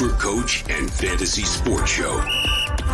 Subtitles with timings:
[0.00, 2.10] Super Coach and Fantasy Sports Show.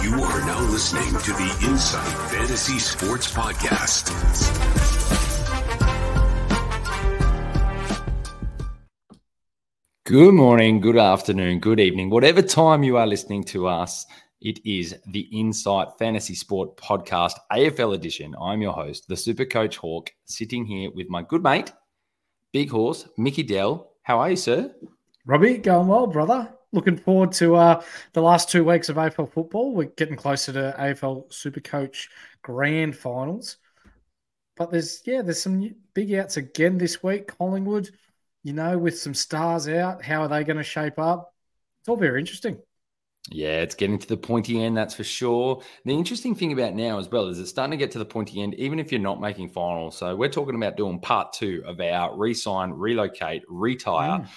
[0.03, 4.11] You are now listening to the Insight Fantasy Sports Podcast.
[10.05, 14.05] Good morning, good afternoon, good evening, whatever time you are listening to us.
[14.41, 18.35] It is the Insight Fantasy Sport Podcast, AFL edition.
[18.43, 21.73] I'm your host, the Super Coach Hawk, sitting here with my good mate,
[22.53, 23.93] Big Horse, Mickey Dell.
[24.03, 24.75] How are you, sir?
[25.25, 26.56] Robbie, going well, brother.
[26.73, 29.73] Looking forward to uh, the last two weeks of AFL football.
[29.73, 32.09] We're getting closer to AFL Supercoach
[32.43, 33.57] Grand Finals,
[34.57, 37.29] but there's yeah, there's some big outs again this week.
[37.29, 37.91] Collingwood,
[38.43, 41.33] you know, with some stars out, how are they going to shape up?
[41.81, 42.59] It's all very interesting.
[43.31, 45.63] Yeah, it's getting to the pointy end, that's for sure.
[45.85, 48.41] The interesting thing about now as well is it's starting to get to the pointy
[48.41, 49.99] end, even if you're not making finals.
[49.99, 54.21] So we're talking about doing part two of our re-sign, relocate, retire.
[54.21, 54.29] Mm.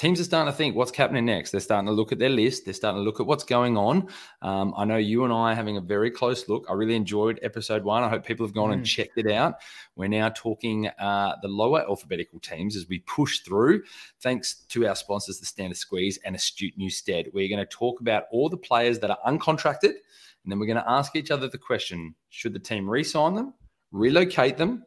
[0.00, 1.50] Teams are starting to think what's happening next.
[1.50, 2.64] They're starting to look at their list.
[2.64, 4.08] They're starting to look at what's going on.
[4.40, 6.64] Um, I know you and I are having a very close look.
[6.70, 8.02] I really enjoyed episode one.
[8.02, 8.86] I hope people have gone and Mm.
[8.86, 9.56] checked it out.
[9.96, 13.82] We're now talking uh, the lower alphabetical teams as we push through.
[14.22, 17.26] Thanks to our sponsors, the Standard Squeeze and Astute Newstead.
[17.34, 20.82] We're going to talk about all the players that are uncontracted, and then we're going
[20.82, 23.52] to ask each other the question: Should the team re-sign them,
[23.92, 24.82] relocate them,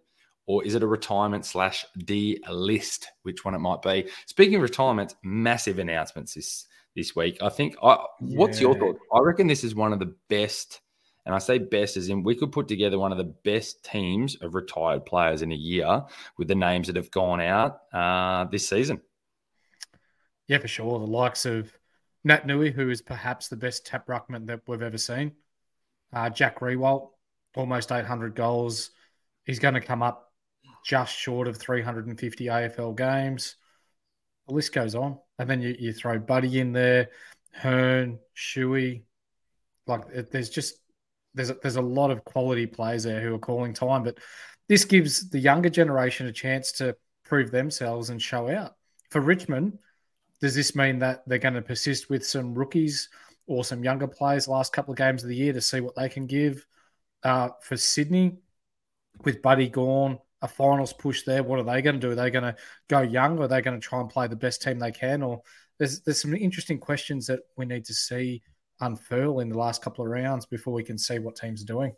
[0.46, 3.06] or is it a retirement slash delist?
[3.24, 4.10] Which one it might be?
[4.26, 7.42] Speaking of retirements, massive announcements this this week.
[7.42, 7.76] I think.
[7.82, 9.00] I, What's your thought?
[9.14, 10.82] I reckon this is one of the best,
[11.26, 14.36] and I say best as in we could put together one of the best teams
[14.42, 16.04] of retired players in a year
[16.38, 19.02] with the names that have gone out uh, this season.
[20.48, 21.00] Yeah, for sure.
[21.00, 21.72] The likes of
[22.28, 25.34] Naitanui, who is perhaps the best tap ruckman that we've ever seen.
[26.12, 27.10] Uh, Jack Riewoldt,
[27.56, 28.92] almost 800 goals.
[29.46, 30.33] He's going to come up
[30.86, 33.56] just short of 350 AFL games.
[34.48, 35.18] The list goes on.
[35.40, 37.10] And then you, you throw Buddy in there,
[37.52, 39.04] Hurn, Shuey.
[39.88, 40.76] Like it, there's just
[41.34, 44.20] there's a, there's a lot of quality players there who are calling time, but
[44.70, 46.96] this gives the younger generation a chance to
[47.26, 48.76] prove themselves and show out.
[49.10, 49.80] For Richmond,
[50.42, 53.10] does this mean that they're going to persist with some rookies
[53.48, 56.10] or some younger players last couple of games of the year to see what they
[56.10, 56.66] can give?
[57.24, 58.38] Uh, for Sydney,
[59.24, 62.12] with Buddy gone, a finals push there, what are they going to do?
[62.12, 62.56] Are they going to
[62.90, 65.24] go young or are they going to try and play the best team they can?
[65.24, 65.42] Or
[65.80, 68.44] there's there's some interesting questions that we need to see
[68.82, 71.94] unfurl in the last couple of rounds before we can see what teams are doing.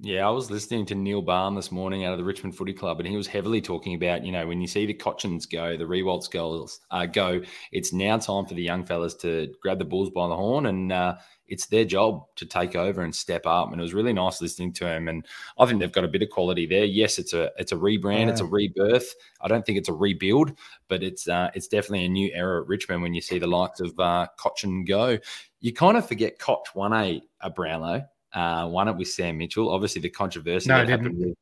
[0.00, 3.00] Yeah, I was listening to Neil Balme this morning out of the Richmond Footy Club,
[3.00, 5.82] and he was heavily talking about, you know, when you see the Cotchins go, the
[5.82, 7.42] Riewoldts goals uh, go,
[7.72, 10.92] it's now time for the young fellas to grab the bulls by the horn, and
[10.92, 11.16] uh,
[11.48, 13.72] it's their job to take over and step up.
[13.72, 15.26] And it was really nice listening to him, and
[15.58, 16.84] I think they've got a bit of quality there.
[16.84, 19.12] Yes, it's a it's a rebrand, it's a rebirth.
[19.40, 20.56] I don't think it's a rebuild,
[20.86, 23.80] but it's uh, it's definitely a new era at Richmond when you see the likes
[23.80, 25.18] of uh, Cotchin go.
[25.60, 29.70] You kind of forget Cotch won a, a Brownlow uh, won it with Sam Mitchell.
[29.70, 31.34] Obviously, the controversy No, that happened with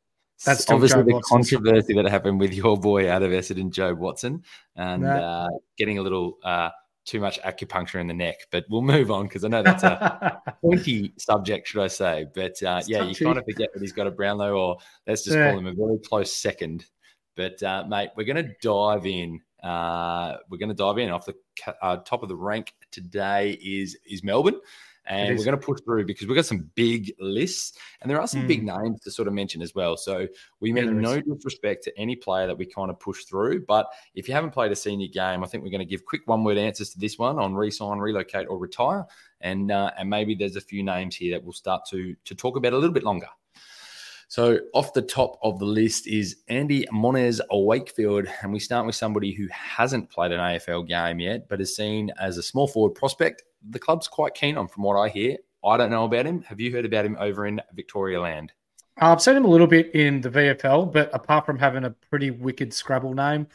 [0.44, 1.50] That's obviously Joe the Watson's.
[1.50, 4.42] controversy that happened with your boy out of Essendon, Jobe Watson,
[4.76, 5.08] and No.
[5.08, 5.48] uh,
[5.78, 6.70] getting a little uh,
[7.04, 8.36] too much acupuncture in the neck.
[8.50, 12.26] But we'll move on because I know that's a pointy subject, should I say?
[12.34, 15.36] But uh, yeah, you kind of forget that he's got a Brownlow, or let's just
[15.36, 15.48] Yeah.
[15.50, 16.84] call him a very close second.
[17.36, 19.40] But uh, mate, we're going to dive in.
[19.62, 21.34] Uh, we're going to dive in off the
[21.82, 24.60] uh, top of the rank today is is Melbourne.
[25.06, 28.26] And we're going to push through because we've got some big lists and there are
[28.26, 28.48] some Mm.
[28.48, 29.96] big names to sort of mention as well.
[29.96, 30.26] So
[30.60, 33.66] we Yeah, mean there no disrespect to any player that we kind of push through.
[33.66, 36.22] But if you haven't played a senior game, I think we're going to give quick
[36.26, 39.04] one word answers to this one on resign, relocate, or retire.
[39.40, 42.56] And uh, and maybe there's a few names here that we'll start to to talk
[42.56, 43.28] about a little bit longer.
[44.28, 48.96] So off the top of the list is Andy Monez Wakefield, and we start with
[48.96, 52.96] somebody who hasn't played an AFL game yet, but is seen as a small forward
[52.96, 53.44] prospect.
[53.70, 55.36] The club's quite keen on, from what I hear.
[55.64, 56.42] I don't know about him.
[56.42, 58.52] Have you heard about him over in Victoria Land?
[59.00, 61.90] Uh, I've seen him a little bit in the VFL, but apart from having a
[61.90, 63.48] pretty wicked Scrabble name,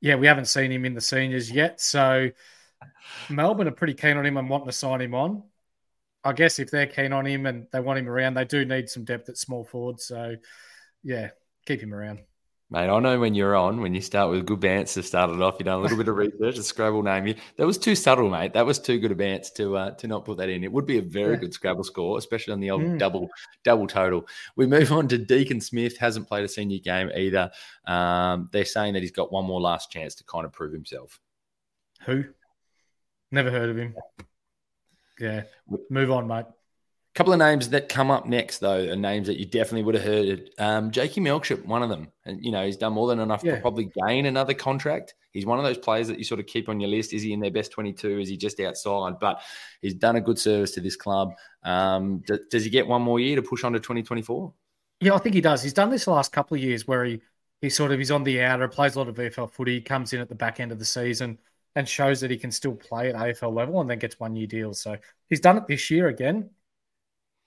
[0.00, 1.80] yeah, we haven't seen him in the seniors yet.
[1.80, 2.30] So
[3.28, 5.42] Melbourne are pretty keen on him and wanting to sign him on.
[6.24, 8.88] I guess if they're keen on him and they want him around, they do need
[8.88, 10.00] some depth at small forward.
[10.00, 10.36] So
[11.02, 11.30] yeah,
[11.66, 12.20] keep him around.
[12.72, 15.42] Mate, I know when you're on, when you start with good bants to start it
[15.42, 17.26] off, you've done a little bit of research, a Scrabble name.
[17.26, 18.52] You, that was too subtle, mate.
[18.52, 20.62] That was too good a bants to uh, to not put that in.
[20.62, 21.40] It would be a very Yeah.
[21.40, 22.98] good Scrabble score, especially on the old Mm.
[23.00, 23.28] double
[23.64, 24.28] double total.
[24.54, 25.96] We move on to Deakyn Smith.
[25.98, 27.50] Hasn't played a senior game either.
[27.86, 31.18] Um, they're saying that he's got one more last chance to kind of prove himself.
[32.06, 32.22] Who?
[33.32, 33.96] Never heard of him.
[35.18, 35.42] Yeah,
[35.90, 36.46] move on, mate.
[37.14, 40.04] Couple of names that come up next, though, are names that you definitely would have
[40.04, 40.50] heard.
[40.58, 42.06] Um, Jakey Melksham, one of them.
[42.24, 43.56] And, you know, he's done more than enough Yeah.
[43.56, 45.14] to probably gain another contract.
[45.32, 47.12] He's one of those players that you sort of keep on your list.
[47.12, 48.20] Is he in their best 22?
[48.20, 49.18] Is he just outside?
[49.20, 49.40] But
[49.82, 51.34] he's done a good service to this club.
[51.64, 54.52] Um, d- does he get one more year to push on to 2024?
[55.00, 55.62] Yeah, I think he does.
[55.64, 57.20] He's done this last couple of years where he
[57.60, 60.20] he sort of he's on the outer, plays a lot of VFL footy, comes in
[60.20, 61.38] at the back end of the season
[61.76, 64.46] and shows that he can still play at AFL level and then gets one year
[64.46, 64.72] deal.
[64.74, 64.96] So
[65.28, 66.50] he's done it this year again.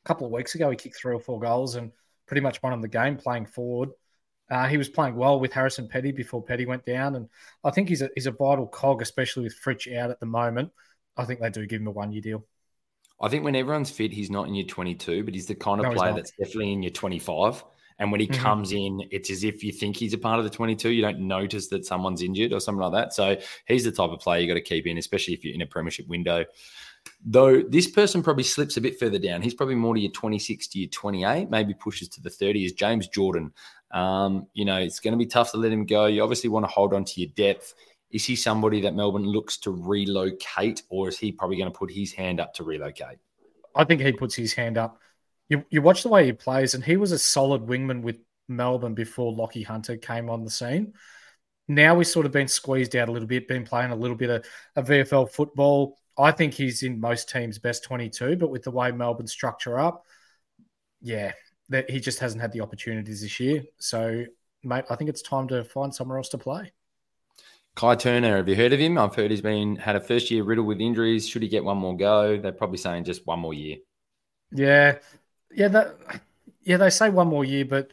[0.06, 1.92] A couple of weeks ago, he kicked three or four goals and
[2.28, 3.90] pretty much won him the game playing forward.
[4.50, 7.30] Uh, he was playing well with Harrison Petty before Petty went down, and
[7.64, 10.72] I think he's a he's a vital cog, especially with Fritsch out at the moment.
[11.18, 12.46] I think they do give him a one year deal.
[13.22, 15.90] I think when everyone's fit, he's not in your 22, but he's the kind of
[15.90, 17.64] No, player that's definitely in your 25.
[18.00, 18.28] And when he Mhm.
[18.28, 20.90] comes in, it's as if you think he's a part of the 22.
[20.90, 23.14] You don't notice that someone's injured or something like that.
[23.14, 25.62] So he's the type of player you got to keep in, especially if you're in
[25.62, 26.44] a premiership window.
[27.26, 29.42] Though this person probably slips a bit further down.
[29.42, 32.74] He's probably more to your 26 to your 28, maybe pushes to the 30 is
[32.74, 33.54] James Jordan.
[33.92, 36.08] Um, you know, it's going to be tough to let him go.
[36.08, 37.76] You obviously want to hold on to your depth.
[38.12, 41.92] Is he somebody that Melbourne looks to relocate, or is he probably going to put
[41.92, 43.18] his hand up to relocate?
[43.76, 45.00] I think he puts his hand up.
[45.50, 48.94] You you watch the way he plays, and he was a solid wingman with Melbourne
[48.94, 50.94] before Lachie Hunter came on the scene.
[51.68, 54.30] Now he's sort of been squeezed out a little bit, been playing a little bit
[54.30, 54.46] of,
[54.76, 55.98] of VFL football.
[56.18, 60.06] I think he's in most teams' best 22, but with the way Melbourne structure up,
[61.02, 61.34] yeah,
[61.70, 63.64] that he just hasn't had the opportunities this year.
[63.80, 64.26] So,
[64.64, 66.72] mate, I think it's time to find somewhere else to play.
[67.76, 68.98] Kai Turner, have you heard of him?
[69.00, 71.28] I've heard he's been had a first year riddled with injuries.
[71.28, 72.38] Should he get one more go?
[72.38, 73.78] They're probably saying just one more year.
[74.52, 75.00] Yeah,
[75.52, 75.96] yeah, that
[76.64, 77.90] yeah, they say one more year, but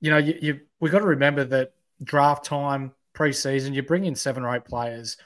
[0.00, 1.72] you know, you, you we got to remember that
[2.02, 5.16] draft time, preseason, you bring in seven or eight players.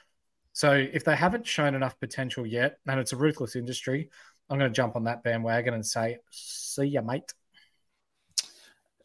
[0.56, 4.08] So if they haven't shown enough potential yet, and it's a ruthless industry,
[4.48, 7.34] I'm going to jump on that bandwagon and say, "See ya, mate."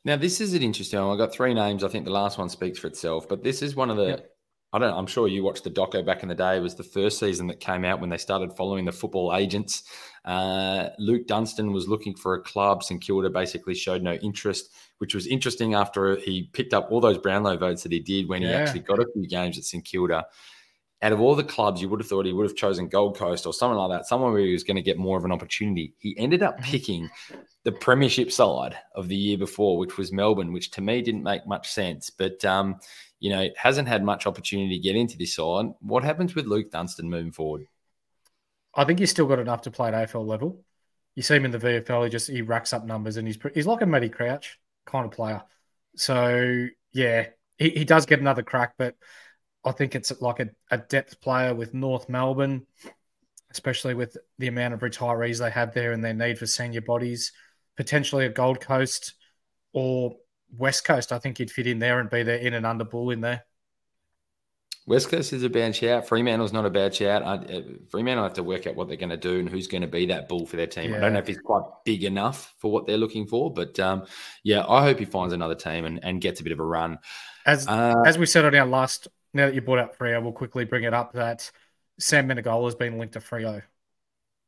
[0.06, 1.12] Now, this is an interesting one.
[1.12, 1.84] I've got three names.
[1.84, 4.06] I think the last one speaks for itself, but this is one of the.
[4.06, 4.30] Yep.
[4.72, 4.94] I don't.
[4.94, 6.56] I'm sure you watched the doco back in the day.
[6.56, 9.84] It was the first season that came out when they started following the football agents.
[10.24, 12.82] Uh, Luke Dunstan was looking for a club.
[12.82, 17.18] St Kilda basically showed no interest, which was interesting after he picked up all those
[17.18, 20.26] Brownlow votes that he did when he actually got a few games at St Kilda.
[21.04, 23.48] Out of all the clubs, you would have thought he would have chosen Gold Coast
[23.48, 25.96] or something like that, somewhere where he was going to get more of an opportunity.
[25.98, 27.10] He ended up picking
[27.64, 31.48] the premiership side of the year before, which was Melbourne, which to me didn't make
[31.48, 32.12] much sense.
[32.12, 32.80] But um,
[33.20, 35.68] you know, hasn't had much opportunity to get into this side.
[35.80, 37.66] What happens with Luke Dunstan moving forward?
[38.76, 40.64] I think he's still got enough to play at AFL level.
[41.16, 43.68] You see him in the VFL, he just he racks up numbers, and he's he's
[43.68, 45.42] like a Matty Crouch kind of player.
[45.96, 47.28] So yeah,
[47.58, 48.96] he, he does get another crack, but
[49.64, 52.66] I think it's like a, a depth player with North Melbourne,
[53.52, 57.32] especially with the amount of retirees they have there and their need for senior bodies.
[57.78, 59.14] Potentially a Gold Coast
[59.74, 60.16] or
[60.58, 61.12] West Coast.
[61.12, 63.44] I think he'd fit in there and be there in and under bull in there.
[64.88, 66.08] West Coast is a bad shout.
[66.08, 67.22] Fremantle's not a bad shout.
[67.22, 69.84] I, uh, Fremantle have to work out what they're going to do and who's going
[69.84, 70.94] to be that bull for their team.
[70.94, 74.06] I don't know if he's quite big enough for what they're looking for, but um,
[74.44, 76.98] yeah, I hope he finds another team and, and gets a bit of a run.
[77.46, 80.32] As Uh, as we said on our last, now that you brought up Freo, we'll
[80.32, 81.50] quickly bring it up that
[82.00, 83.62] Sam Menegola has been linked to Freo.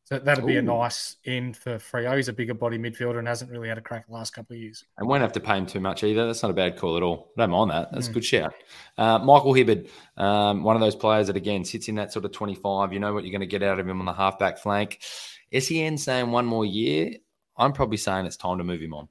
[0.06, 2.18] So that'd be a nice in for Freo.
[2.18, 4.62] He's a bigger body midfielder and hasn't really had a crack the last couple of
[4.62, 4.84] years.
[4.98, 6.26] and won't have to pay him too much either.
[6.28, 7.32] That's not a bad call at all.
[7.38, 7.90] I don't mind that.
[7.94, 8.14] That's a Mm.
[8.16, 8.54] good shout.
[8.98, 12.34] Uh, Michael Hibbard, um, one of those players that again sits in that sort of
[12.34, 12.92] 25.
[12.92, 15.02] You know what you're going to get out of him on the halfback flank.
[15.58, 17.16] SEN saying one more year.
[17.56, 19.08] I'm probably saying it's time to move him on.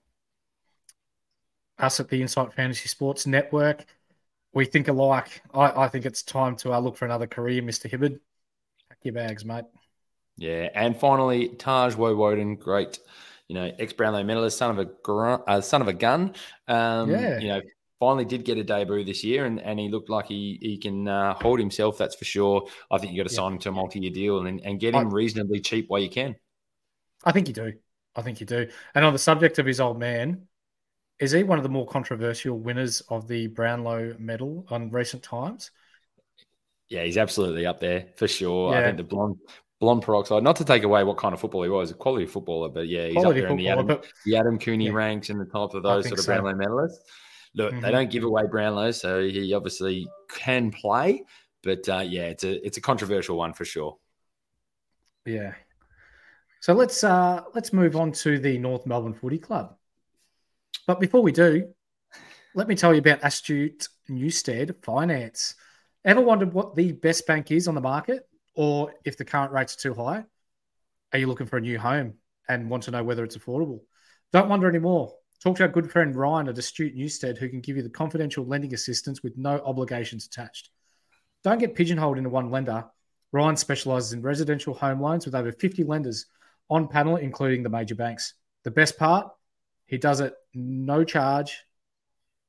[1.78, 3.86] Us at the Insight Fantasy Sports Network,
[4.54, 5.42] we think alike.
[5.54, 7.88] I, I think it's time to uh, look for another career, Mr.
[7.90, 8.20] Hibbard.
[8.88, 9.64] Pack your bags, mate.
[10.36, 12.98] Yeah, and finally, Taj Woewodin, great,
[13.48, 16.34] you know, ex Brownlow medalist, son of a gr- uh, son of a gun.
[16.68, 17.38] Um, Yeah.
[17.38, 17.60] you know,
[18.00, 21.06] finally did get a debut this year, and, and he looked like he he can
[21.06, 21.98] uh, hold himself.
[21.98, 22.66] That's for sure.
[22.90, 23.40] I think you got to Yeah.
[23.40, 26.10] sign him to a multi-year deal and and get I- him reasonably cheap while you
[26.10, 26.34] can.
[27.24, 27.72] I think you do.
[28.16, 28.68] I think you do.
[28.94, 30.48] And on the subject of his old man,
[31.22, 35.70] is he one of the more controversial winners of the Brownlow medal on recent times?
[36.88, 38.74] Yeah, he's absolutely up there for sure.
[38.74, 39.36] I think the blonde
[39.80, 42.68] blonde peroxide, not to take away what kind of football he was, a quality footballer,
[42.68, 44.92] but yeah, he's Quality up there in the Adam, but the Adam Cooney Yeah.
[44.92, 46.32] ranks in the top of those sort of so.
[46.32, 46.98] Brownlow medalists.
[47.54, 47.82] Look, Mhm.
[47.82, 51.24] they don't give away Brownlow, so he obviously can play.
[51.62, 53.96] But uh, yeah, it's a it's a controversial one for sure.
[55.24, 55.54] yeah.
[56.60, 59.76] So let's uh let's move on to the North Melbourne Footy Club.
[60.86, 61.68] But before we do,
[62.54, 65.54] let me tell you about Astute Newstead Finance.
[66.04, 69.76] Ever wondered what the best bank is on the market or if the current rates
[69.76, 70.24] are too high?
[71.12, 72.14] Are you looking for a new home
[72.48, 73.80] and want to know whether it's affordable?
[74.32, 75.14] Don't wonder anymore.
[75.42, 78.44] Talk to our good friend Ryan at Astute Newstead, who can give you the confidential
[78.44, 80.70] lending assistance with no obligations attached.
[81.44, 82.84] Don't get pigeonholed into one lender.
[83.32, 86.26] Ryan specializes in residential home loans with over 50 lenders
[86.70, 88.34] on panel, including the major banks.
[88.64, 89.32] The best part,
[89.92, 91.64] he does it no charge.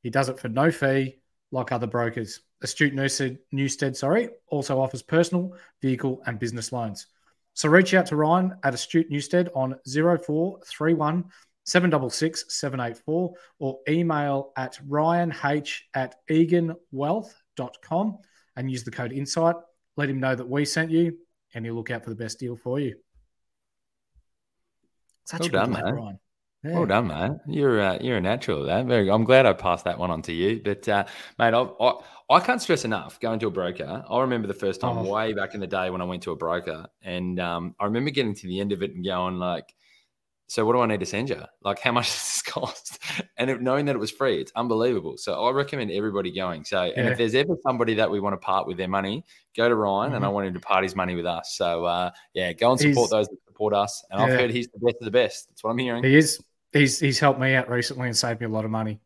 [0.02, 1.20] He does it for no fee,
[1.52, 2.40] like other brokers.
[2.62, 7.08] Astute Newstead, Newstead sorry, also offers personal, vehicle, and business loans.
[7.54, 11.26] So reach out to Ryan at Astute Newstead on 0431
[11.66, 18.18] 766 784 or email at ryanh at eganwealth.com
[18.56, 19.58] and use the code INSIGHT.
[19.98, 21.18] Let him know that we sent you
[21.54, 22.96] and he'll look out for the best deal for you.
[25.26, 25.94] Such Well a good done, lad.
[25.94, 26.20] Ryan.
[26.63, 26.72] Yeah.
[26.74, 27.32] Well done, mate.
[27.48, 28.86] You're uh, you're a natural at that.
[28.88, 29.10] Very.
[29.12, 30.62] I'm glad I passed that one on to you.
[30.63, 31.03] But uh,
[31.38, 31.93] mate, I, I
[32.29, 34.03] I can't stress enough going to a broker.
[34.10, 35.12] I remember the first time Oh.
[35.12, 38.12] way back in the day when I went to a broker, and um, I remember
[38.12, 39.75] getting to the end of it and going like,
[40.48, 41.41] "So what do I need to send you?
[41.63, 43.00] Like, how much does this cost?"
[43.36, 45.17] And it, knowing that it was free, it's unbelievable.
[45.17, 46.63] So I recommend everybody going.
[46.63, 49.25] So, and if there's ever somebody that we want to part with their money,
[49.58, 50.34] go to Ryan, and I Mhm.
[50.34, 51.55] want him to part his money with us.
[51.58, 54.01] So uh, yeah, go and support He's- those that support us.
[54.10, 55.50] And I've heard he's the best of the best.
[55.50, 56.03] That's what I'm hearing.
[56.05, 56.41] He is.
[56.74, 59.00] He's he's helped me out recently and saved me a lot of money.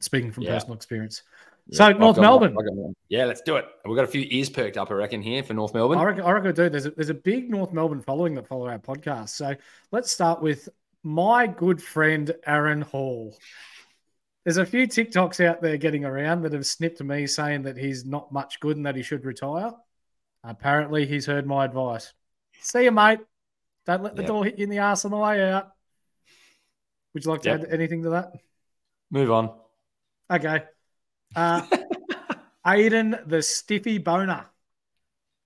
[0.00, 0.54] Speaking from Yeah.
[0.54, 1.22] personal experience.
[1.66, 2.54] Yeah, So, North Melbourne.
[2.54, 2.94] one-.
[3.08, 3.66] Yeah, let's do it.
[3.84, 5.98] We've got a few ears perked up, I reckon, here for North Melbourne.
[5.98, 6.68] I reckon, I reckon we do.
[6.68, 9.30] There's a, there's a big North Melbourne following that follow our podcast.
[9.30, 9.54] So
[9.92, 10.68] let's start with
[11.02, 13.36] my good friend Aaron Hall.
[14.44, 18.06] There's a few TikToks out there getting around that have snipped me saying that he's
[18.06, 19.72] not much good and that he should retire.
[20.42, 22.12] Apparently, he's heard my advice.
[22.60, 23.20] See you, mate.
[23.86, 24.28] Don't let the Yep.
[24.28, 25.72] door hit you in the ass on the way out.
[27.14, 27.60] Would you like to Yep.
[27.62, 28.32] add anything to that?
[29.10, 29.50] Move on.
[30.30, 30.64] Okay.
[31.34, 31.66] Uh,
[32.66, 34.50] Aiden the Stiffy Bonar,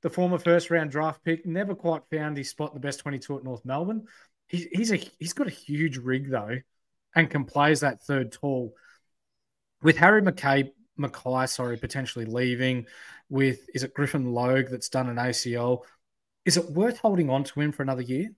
[0.03, 3.39] the former first round draft pick, never quite found his spot in the best 22
[3.39, 4.07] at North Melbourne.
[4.49, 6.59] He, he's a he's got a huge rig though,
[7.15, 8.75] and can play as that third tall.
[9.83, 12.87] With Harry McKay, Mackay, sorry, potentially leaving,
[13.29, 15.85] with is it Griffin Logue that's done an ACL?
[16.45, 18.31] Is it worth holding on to him for another year?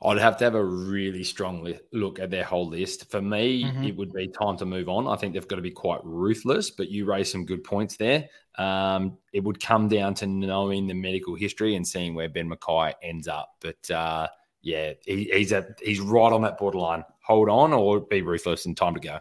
[0.00, 3.10] I'd have to have a really strong li- look at their whole list.
[3.10, 3.88] For me, Mhm.
[3.88, 5.08] it would be time to move on.
[5.08, 8.28] I think they've got to be quite ruthless, but you raised some good points there.
[8.56, 12.94] Um, it would come down to knowing the medical history and seeing where Ben Mackay
[13.02, 13.56] ends up.
[13.60, 14.28] But uh,
[14.62, 17.04] yeah, he, he's a, he's right on that borderline.
[17.24, 19.18] Hold on or be ruthless and time to go.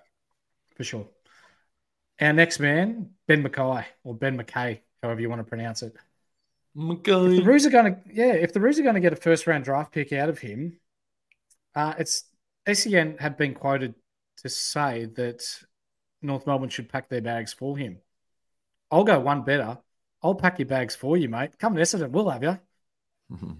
[0.75, 1.07] For sure.
[2.21, 5.95] Our next man, Ben Mackay, or Ben McKay, however you want to pronounce it.
[6.79, 9.17] If the Roos are going to, yeah, if the Roos are going to get a
[9.17, 10.79] first round draft pick out of him,
[11.75, 12.25] uh, it's
[12.71, 13.95] SEN have been quoted
[14.43, 15.43] to say that
[16.21, 17.97] North Melbourne should pack their bags for him.
[18.91, 19.79] I'll go one better.
[20.21, 21.57] I'll pack your bags for you, mate.
[21.57, 22.59] Come to Essendon, we'll have you.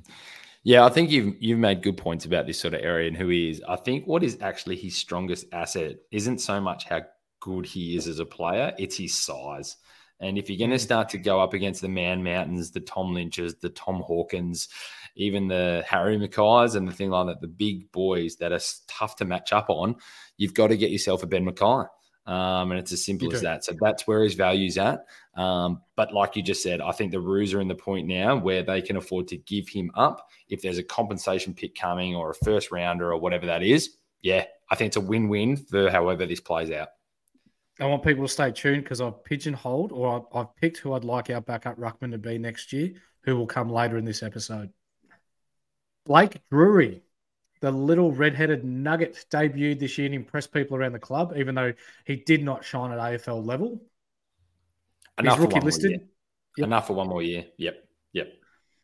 [0.64, 3.30] Yeah, I think you've you've made good points about this sort of area and who
[3.30, 3.64] he is.
[3.70, 7.04] I think what is actually his strongest asset isn't so much how
[7.40, 9.78] good he is as a player; it's his size.
[10.20, 10.82] And if you're going to Mm.
[10.82, 14.68] start to go up against the Man Mountains, the Tom Lynches, the Tom Hawkins,
[15.16, 19.16] even the Harry Mackays and the thing like that, the big boys that are tough
[19.18, 19.96] to match up on,
[20.38, 21.86] you've got to get yourself a Ben Mackay.
[22.26, 23.64] Um, and it's as simple as that.
[23.64, 25.06] So that's where his value's at.
[25.36, 28.36] Um, but like you just said, I think the Roos are in the point now
[28.36, 32.32] where they can afford to give him up if there's a compensation pick coming or
[32.32, 33.96] a first rounder or whatever that is.
[34.22, 36.90] Yeah, I think it's a win-win for however this plays out.
[37.80, 41.04] I want people to stay tuned because I've pigeonholed or I've, I've picked who I'd
[41.04, 44.72] like our backup ruckman to be next year, who will come later in this episode.
[46.06, 47.04] Blake Drury,
[47.62, 51.74] the little red-headed nugget, debuted this year and impressed people around the club, even though
[52.06, 53.82] he did not shine at AFL level.
[55.20, 55.92] Enough He's for rookie one more listed.
[55.92, 56.00] year.
[56.58, 56.66] Yep.
[56.68, 57.46] Enough for one more year.
[57.58, 57.88] Yep.
[58.14, 58.34] Yep.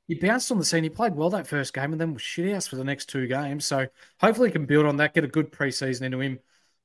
[0.07, 0.83] He bounced on the scene.
[0.83, 3.25] He played well that first game and then was shit house for the next two
[3.25, 3.65] games.
[3.65, 3.87] So
[4.19, 6.39] hopefully he can build on that, get a good preseason into him,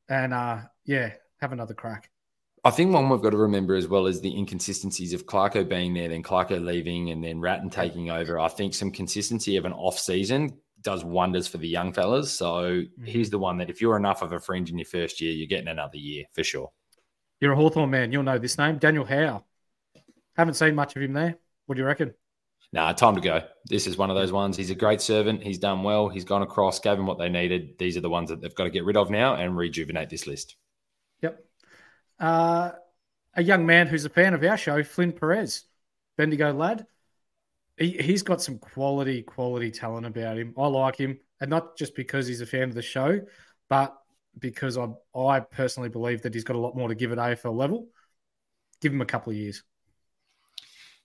[0.08, 2.11] and uh, yeah, have another crack.
[2.64, 5.95] I think one we've got to remember as well is the inconsistencies of Clarko being
[5.95, 8.38] there, then Clarko leaving, and then Ratten taking over.
[8.38, 12.33] I think some consistency of an off season does wonders for the young fellas.
[12.33, 13.04] So mm-hmm.
[13.04, 15.47] he's the one that if you're enough of a fringe in your first year, you're
[15.47, 16.71] getting another year for sure.
[17.40, 18.11] You're a Hawthorn man.
[18.11, 19.45] You'll know this name, Daniel Howe.
[20.37, 21.37] Haven't seen much of him there.
[21.66, 22.14] What do you reckon?
[22.73, 23.42] Nah, time to go.
[23.66, 24.57] This is one of those ones.
[24.57, 25.42] He's a great servant.
[25.42, 26.09] He's done well.
[26.09, 27.78] He's gone across, gave them what they needed.
[27.78, 30.26] These are the ones that they've got to get rid of now and rejuvenate this
[30.26, 30.57] list.
[32.18, 32.72] Uh,
[33.34, 35.64] a young man who's a fan of our show, Flynn Perez,
[36.16, 36.87] Bendigo lad.
[37.76, 40.54] He, he's got some quality, quality talent about him.
[40.58, 43.20] I like him, and not just because he's a fan of the show,
[43.68, 43.96] but
[44.38, 47.54] because I, I personally believe that he's got a lot more to give at AFL
[47.54, 47.88] level.
[48.80, 49.62] Give him a couple of years.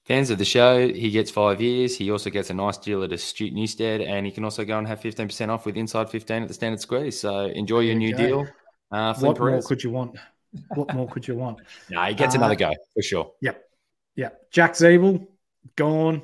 [0.06, 1.96] Fans of the show, he gets five years.
[1.96, 4.88] He also gets a nice deal at Astute Newstead, and he can also go and
[4.88, 7.20] have 15% off with Insight 15 at the Standard Squeeze.
[7.20, 8.18] So enjoy your new go.
[8.18, 8.48] deal.
[8.92, 10.18] Uh, Flynn what more could you want?
[10.76, 11.60] What more could you want?
[11.90, 13.32] No, he gets Uh, another go for sure.
[13.42, 13.64] Yep.
[14.16, 14.52] Yep.
[14.52, 15.28] Jack Ziebell,
[15.76, 16.22] gone.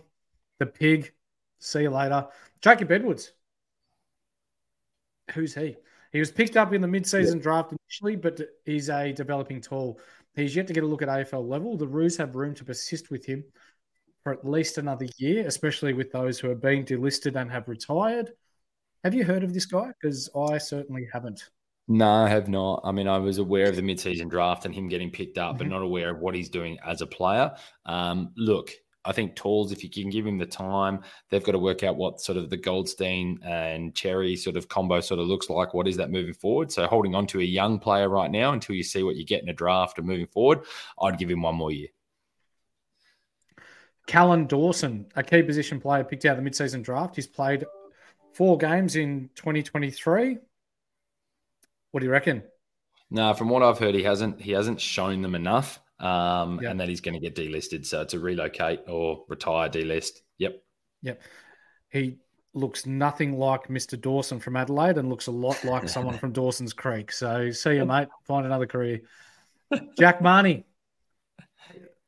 [0.59, 1.11] The pig.
[1.59, 2.27] See you later.
[2.61, 3.31] Jacob Edwards.
[5.33, 5.77] Who's he?
[6.11, 9.99] He was picked up in the mid-season draft initially, but he's a developing tool.
[10.35, 11.77] He's yet to get a look at AFL level.
[11.77, 13.43] The Roos have room to persist with him
[14.23, 18.31] for at least another year, especially with those who are being delisted and have retired.
[19.03, 19.91] Have you heard of this guy?
[20.01, 21.49] Because I certainly haven't.
[21.91, 22.81] No, I have not.
[22.83, 25.65] I mean, I was aware of the mid-season draft and him getting picked up, but
[25.65, 25.71] Mhm.
[25.71, 27.55] not aware of what he's doing as a player.
[27.85, 28.71] Um, look,
[29.03, 31.95] I think Talls, if you can give him the time, they've got to work out
[31.95, 35.73] what sort of the Goldstein and Xerri sort of combo sort of looks like.
[35.73, 36.71] What is that moving forward?
[36.71, 39.41] So holding on to a young player right now until you see what you get
[39.41, 40.65] in a draft and moving forward,
[41.01, 41.87] I'd give him one more year.
[44.05, 47.15] Callan Dawson, a key position player picked out of the mid-season draft.
[47.15, 47.65] He's played
[48.33, 50.37] four games in 2023.
[51.91, 52.43] What do you reckon?
[53.11, 56.69] No, from what I've heard, he hasn't he hasn't shown them enough, um, Yeah.
[56.71, 57.85] and that he's going to get delisted.
[57.85, 60.19] So to relocate or retire, delist.
[60.37, 60.61] Yep.
[61.01, 61.21] Yep.
[61.91, 62.17] He
[62.53, 63.99] looks nothing like Mr.
[63.99, 67.11] Dawson from Adelaide and looks a lot like someone from Dawson's Creek.
[67.11, 68.09] So see you, mate.
[68.27, 69.01] Find another career.
[69.99, 70.65] Jack Mahony.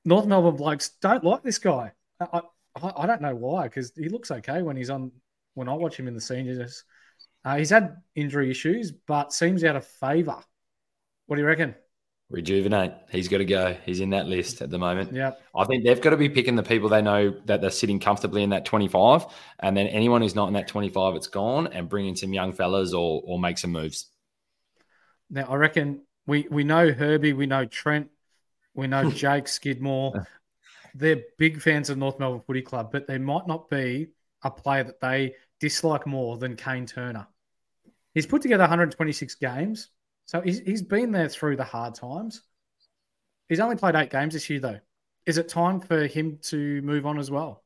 [0.04, 1.91] North Melbourne blokes don't like this guy.
[2.20, 2.41] I,
[2.82, 5.12] I, I don't know why, because he looks okay when he's on
[5.54, 6.84] when I watch him in the seniors.
[7.43, 10.38] Uh, he's had injury issues, but seems out of favour.
[11.25, 11.75] What do you reckon?
[12.30, 12.93] Rejuvenate.
[13.10, 13.75] He's got to go.
[13.86, 15.13] He's in that list at the moment.
[15.13, 15.32] Yeah.
[15.56, 18.43] I think they've got to be picking the people they know that they're sitting comfortably
[18.43, 19.25] in that 25.
[19.60, 22.54] And then anyone who's not in that 25, it's gone and bring in some young
[22.54, 24.08] fellas or, or make some moves.
[25.30, 28.10] Now I reckon we we know Herbie, we know Trent,
[28.73, 30.27] we know Jake Skidmore.
[30.93, 34.10] They're big fans of North Melbourne Footy Club, but there might not be
[34.43, 37.27] a player that they dislike more than Kayne Turner.
[38.13, 39.89] He's put together 126 games,
[40.26, 42.41] so he's he's been there through the hard times.
[43.47, 44.80] He's only played eight games this year, though.
[45.26, 47.63] Is it time for him to move on as well?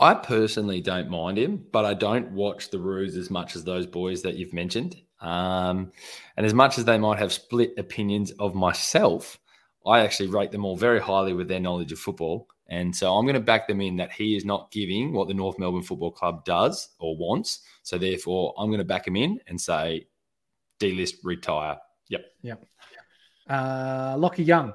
[0.00, 3.86] I personally don't mind him, but I don't watch the Roos as much as those
[3.86, 4.96] boys that you've mentioned.
[5.20, 5.92] Um,
[6.36, 9.38] and as much as they might have split opinions of myself,
[9.86, 12.48] I actually rate them all very highly with their knowledge of football.
[12.68, 15.34] And so I'm going to back them in that he is not giving what the
[15.34, 17.60] North Melbourne Football Club does or wants.
[17.82, 20.06] So therefore, I'm going to back him in and say,
[20.80, 21.76] delist, retire.
[22.08, 22.24] Yep.
[22.42, 22.64] Yep.
[23.48, 24.72] Uh, Lachie Young.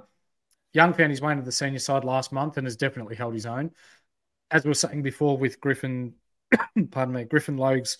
[0.74, 3.46] Young found his way into the senior side last month and has definitely held his
[3.46, 3.72] own.
[4.52, 6.14] As we were saying before with Griffin,
[6.92, 7.98] pardon me, Griffin Logue's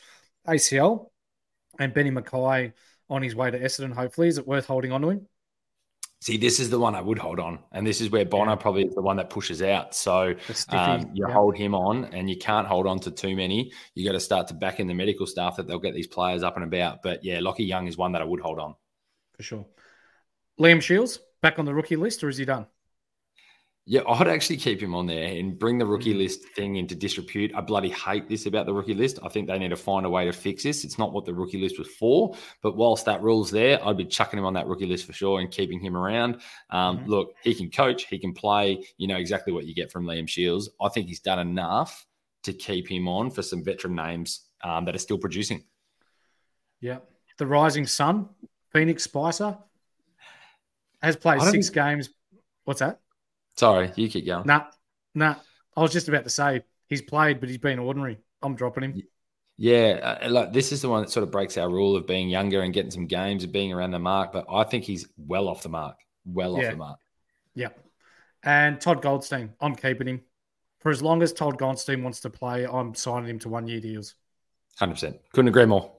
[0.48, 1.10] ACL
[1.80, 2.74] and Benny Mackay
[3.10, 4.28] on his way to Essendon, hopefully.
[4.28, 5.28] Is it worth holding on to him?
[6.20, 7.60] See, this is the one I would hold on.
[7.72, 9.94] And this is where Bonar probably is the one that pushes out.
[9.94, 10.34] So
[10.70, 11.34] um, you yeah.
[11.34, 13.72] hold him on and you can't hold on to too many.
[13.94, 16.42] You got to start to back in the medical staff that they'll get these players
[16.42, 17.04] up and about.
[17.04, 18.74] But yeah, Lachie Young is one that I would hold on.
[19.36, 19.66] For sure.
[20.60, 22.66] Liam Shiels, back on the rookie list, or is he done?
[23.90, 26.18] Yeah, I'd actually keep him on there and bring the rookie Mm.
[26.18, 27.56] list thing into disrepute.
[27.56, 29.18] I bloody hate this about the rookie list.
[29.24, 30.84] I think they need to find a way to fix this.
[30.84, 32.36] It's not what the rookie list was for.
[32.62, 35.40] But whilst that rule's there, I'd be chucking him on that rookie list for sure
[35.40, 36.42] and keeping him around.
[36.70, 37.08] Um, Mhm.
[37.08, 38.86] Look, he can coach, he can play.
[38.98, 40.68] You know exactly what you get from Liam Shiels.
[40.82, 42.06] I think he's done enough
[42.44, 45.64] to keep him on for some veteran names um, that are still producing.
[46.82, 47.00] Yeah.
[47.38, 48.28] The Rising Sun,
[48.74, 49.58] Phoenix Spicer,
[51.02, 52.10] has played six think- games.
[52.66, 53.00] What's that?
[53.58, 54.46] Sorry, you keep going.
[54.46, 54.66] Nah,
[55.16, 55.36] nah.
[55.76, 58.20] I was just about to say he's played, but he's been ordinary.
[58.42, 59.04] I'm dropping him.
[59.58, 62.30] Yeah, uh, like this is the one that sort of breaks our rule of being
[62.30, 64.32] younger and getting some games and being around the mark.
[64.32, 65.98] But I think he's well off the mark.
[66.26, 66.72] Well off Yeah.
[66.72, 67.00] the mark.
[67.56, 67.70] Yeah.
[68.44, 70.22] And Todd Goldstein, I'm keeping him.
[70.80, 73.82] For as long as Todd Goldstein wants to play, I'm signing him to one year
[73.82, 74.14] deals.
[74.78, 75.18] Hundred percent.
[75.34, 75.97] Couldn't agree more.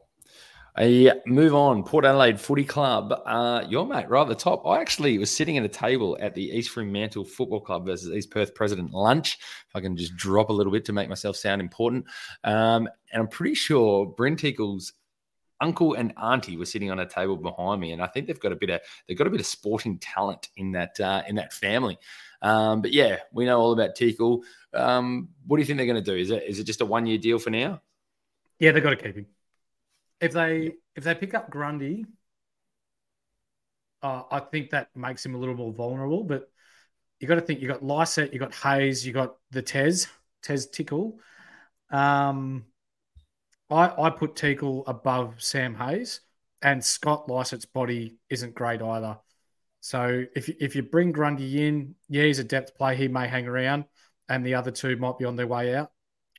[0.76, 1.82] Uh, move on.
[1.82, 3.12] Port Adelaide Footy Club.
[3.26, 4.66] Uh, your mate right at the top.
[4.66, 8.30] I actually was sitting at a table at the East Fremantle Football Club versus East
[8.30, 9.38] Perth President lunch.
[9.68, 12.06] If I can just drop a little bit to make myself sound important.
[12.44, 14.92] Um, and I'm pretty sure Brynn Teakle's
[15.60, 18.52] uncle and auntie were sitting on a table behind me, and I think they've got
[18.52, 21.52] a bit of they've got a bit of sporting talent in that uh, in that
[21.52, 21.98] family.
[22.42, 24.42] Um, but yeah, we know all about Teakle.
[24.72, 26.16] Um, what do you think they're going to do?
[26.16, 27.82] Is it is it just a one year deal for now?
[28.58, 29.26] Yeah, they've got to keep him.
[30.20, 32.04] If they if they pick up Grundy,
[34.02, 36.24] uh, I think that makes him a little more vulnerable.
[36.24, 36.50] But
[37.20, 40.08] you got to think you got Lycett, you got Hayes, you got the Tez,
[40.42, 41.18] Tez Teakle.
[41.90, 42.64] Um,
[43.70, 46.20] I I put Teakle above Sam Hayes,
[46.62, 49.18] and Scott Lycett's body isn't great either.
[49.80, 52.96] So if you- if you bring Grundy in, yeah, he's a depth play.
[52.96, 53.84] He may hang around,
[54.28, 55.92] and the other two might be on their way out.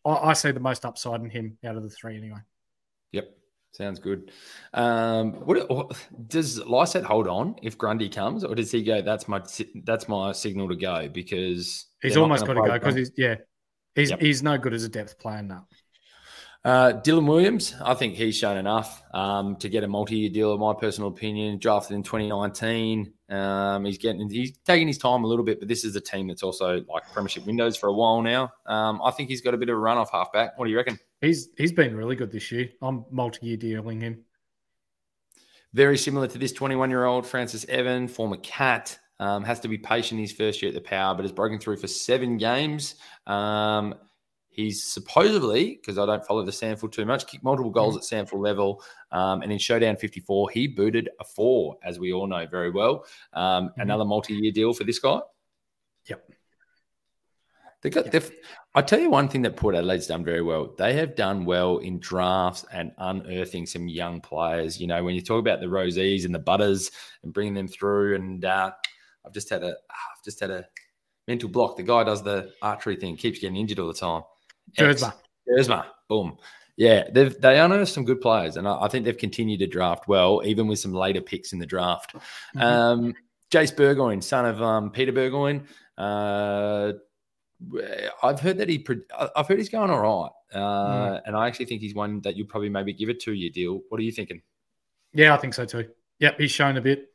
[0.06, 2.40] I, I see the most upside in him out of the three anyway.
[3.72, 4.32] Sounds good.
[4.74, 5.96] Um, what,
[6.28, 9.02] does Lycett hold on if Grundy comes, or does he go?
[9.02, 9.42] That's my
[9.86, 13.36] that's my signal to go because He's almost got gonna go because he's yeah,
[13.96, 14.22] he's Yep.
[14.22, 15.68] he's no good as a depth player now.
[16.66, 20.54] Uh, Dylan Williams, I think he's shown enough um, to get a multi-year deal.
[20.54, 25.28] In my personal opinion, drafted in 2019, um, he's getting he's taking his time a
[25.28, 28.22] little bit, but this is a team that's also like premiership windows for a while
[28.22, 28.52] now.
[28.66, 30.60] Um, I think he's got a bit of a run off halfback.
[30.60, 31.00] What do you reckon?
[31.22, 32.70] He's he's been really good this year.
[32.82, 34.26] I'm multi-year dealing him.
[35.74, 38.98] Very similar to this 21 year old Francis Evan, former cat.
[39.22, 41.76] Um, has to be patient his first year at the power, but has broken through
[41.78, 42.96] for seven games.
[43.28, 43.96] Um,
[44.60, 48.40] he's supposedly, because I don't follow the SANFL too much, kicked multiple goals at SANFL
[48.40, 48.84] level.
[49.12, 53.06] Um, and in Showdown 54, he booted a four, as we all know very well.
[53.34, 55.22] Um, Another multi year deal for this guy.
[56.08, 56.32] Yep.
[57.82, 58.12] They got.
[58.12, 58.30] They've,
[58.76, 60.76] I tell you one thing that Port Adelaide's done very well.
[60.78, 64.82] They have done well in drafts and unearthing some young players.
[64.82, 66.92] You know, when you talk about the Rozees and the Butters
[67.24, 68.72] and bringing them through, and uh,
[69.26, 70.66] I've just had a, I've just had a
[71.30, 71.78] mental block.
[71.78, 74.24] The guy does the archery thing, keeps getting injured all the time.
[74.78, 75.02] X.
[75.02, 75.14] Jersma.
[75.48, 76.38] Jersma, boom.
[76.78, 80.08] Yeah, they've they unearthed some good players, and I, I think they've continued to draft
[80.08, 82.16] well, even with some later picks in the draft.
[82.56, 82.62] Mhm.
[82.62, 83.14] Um,
[83.52, 85.68] Jace Burgoyne, son of um, Peter Burgoyne.
[85.98, 86.94] Uh,
[88.24, 88.86] I've heard that he.
[89.36, 92.48] I've heard he's going all right, uh, and I actually think he's one that you'll
[92.48, 93.82] probably maybe give a two-year deal.
[93.90, 94.42] What are you thinking?
[95.14, 95.90] Yeah, I think so too.
[96.20, 97.08] Yep, he's shown a bit.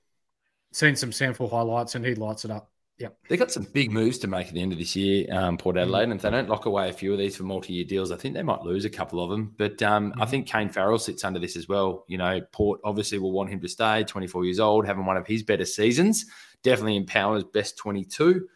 [0.73, 2.71] Seen some SANFL highlights and he lights it up.
[2.99, 3.17] Yep.
[3.29, 5.77] They've got some big moves to make at the end of this year, um, Port
[5.77, 6.05] Adelaide.
[6.05, 8.35] And if they don't lock away a few of these for multi-year deals, I think
[8.35, 9.53] they might lose a couple of them.
[9.59, 12.05] But um, I think Kane Farrell sits under this as well.
[12.07, 14.05] You know, Port obviously will want him to stay.
[14.05, 16.27] 24 years old, having one of his better seasons,
[16.63, 18.47] definitely in Power's best 22.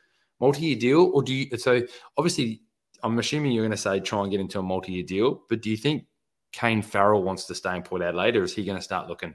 [0.41, 1.57] Multi-year deal, or do you?
[1.59, 1.83] So
[2.17, 2.63] obviously,
[3.03, 5.43] I'm assuming you're going to say try and get into a multi-year deal.
[5.49, 6.05] But do you think
[6.53, 9.35] Kane Farrell wants to stay in Port Adelaide, or is he going to start looking?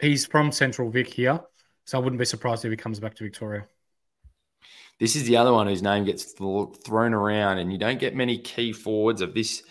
[0.00, 1.40] He's from Central Vic here,
[1.84, 3.66] so I wouldn't be surprised if he comes back to Victoria.
[4.98, 8.16] This is the other one whose name gets th- thrown around, and you don't get
[8.16, 9.62] many key forwards of this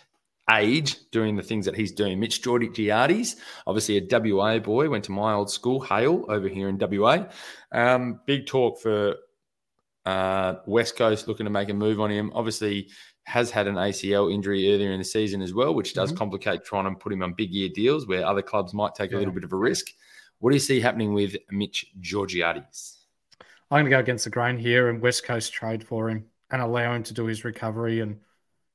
[0.49, 2.19] age doing the things that he's doing.
[2.19, 3.35] Mitch Georgiades
[3.65, 7.25] obviously a WA boy, went to my old school, Hale, over here in WA.
[7.73, 9.15] Um, big talk for
[10.05, 12.31] uh, West Coast looking to make a move on him.
[12.33, 12.87] Obviously,
[13.25, 16.85] has had an ACL injury earlier in the season as well, which does complicate trying
[16.85, 19.43] to put him on big year deals where other clubs might take a little bit
[19.43, 19.87] of a risk.
[20.39, 22.96] What do you see happening with Mitch Georgiades?
[23.69, 26.61] I'm going to go against the grain here and West Coast trade for him and
[26.61, 28.19] allow him to do his recovery and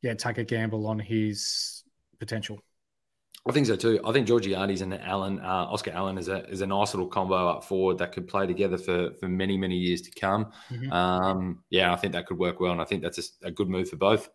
[0.02, 1.85] yeah, take a gamble on his
[2.18, 2.62] potential.
[3.48, 4.00] I think so too.
[4.05, 7.48] I think Georgiades and Allen, uh, Oscar Allen, is a is a nice little combo
[7.48, 10.52] up forward that could play together for for many many years to come.
[10.70, 10.92] Mhm.
[10.92, 13.68] Um, yeah, I think that could work well, and I think that's a, a good
[13.68, 14.31] move for both.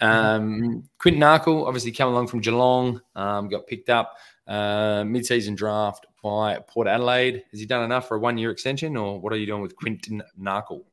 [0.00, 6.06] Um, Quinton Narkle, obviously come along from Geelong, um, got picked up uh, mid-season draft
[6.22, 7.44] by Port Adelaide.
[7.50, 10.22] Has he done enough for a one-year extension, or what are you doing with Quinton
[10.40, 10.84] Narkle?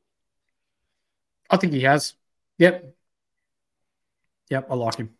[1.48, 2.14] I think he has.
[2.58, 2.94] Yep.
[4.50, 5.10] Yep, I like him.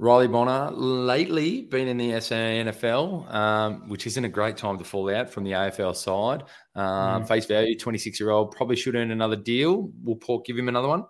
[0.00, 5.14] Riley Bonner lately been in the SANFL, um, which isn't a great time to fall
[5.14, 6.44] out from the AFL side.
[6.74, 9.92] Um, Face value, 26 year old, probably should earn another deal.
[10.02, 11.04] Will Port give him another one?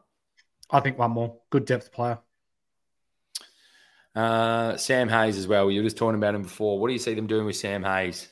[0.72, 1.36] I think one more.
[1.50, 2.18] Good depth player.
[4.14, 5.70] Uh, Sam Hayes as well.
[5.70, 6.78] You were just talking about him before.
[6.78, 8.28] What do you see them doing with Sam Hayes?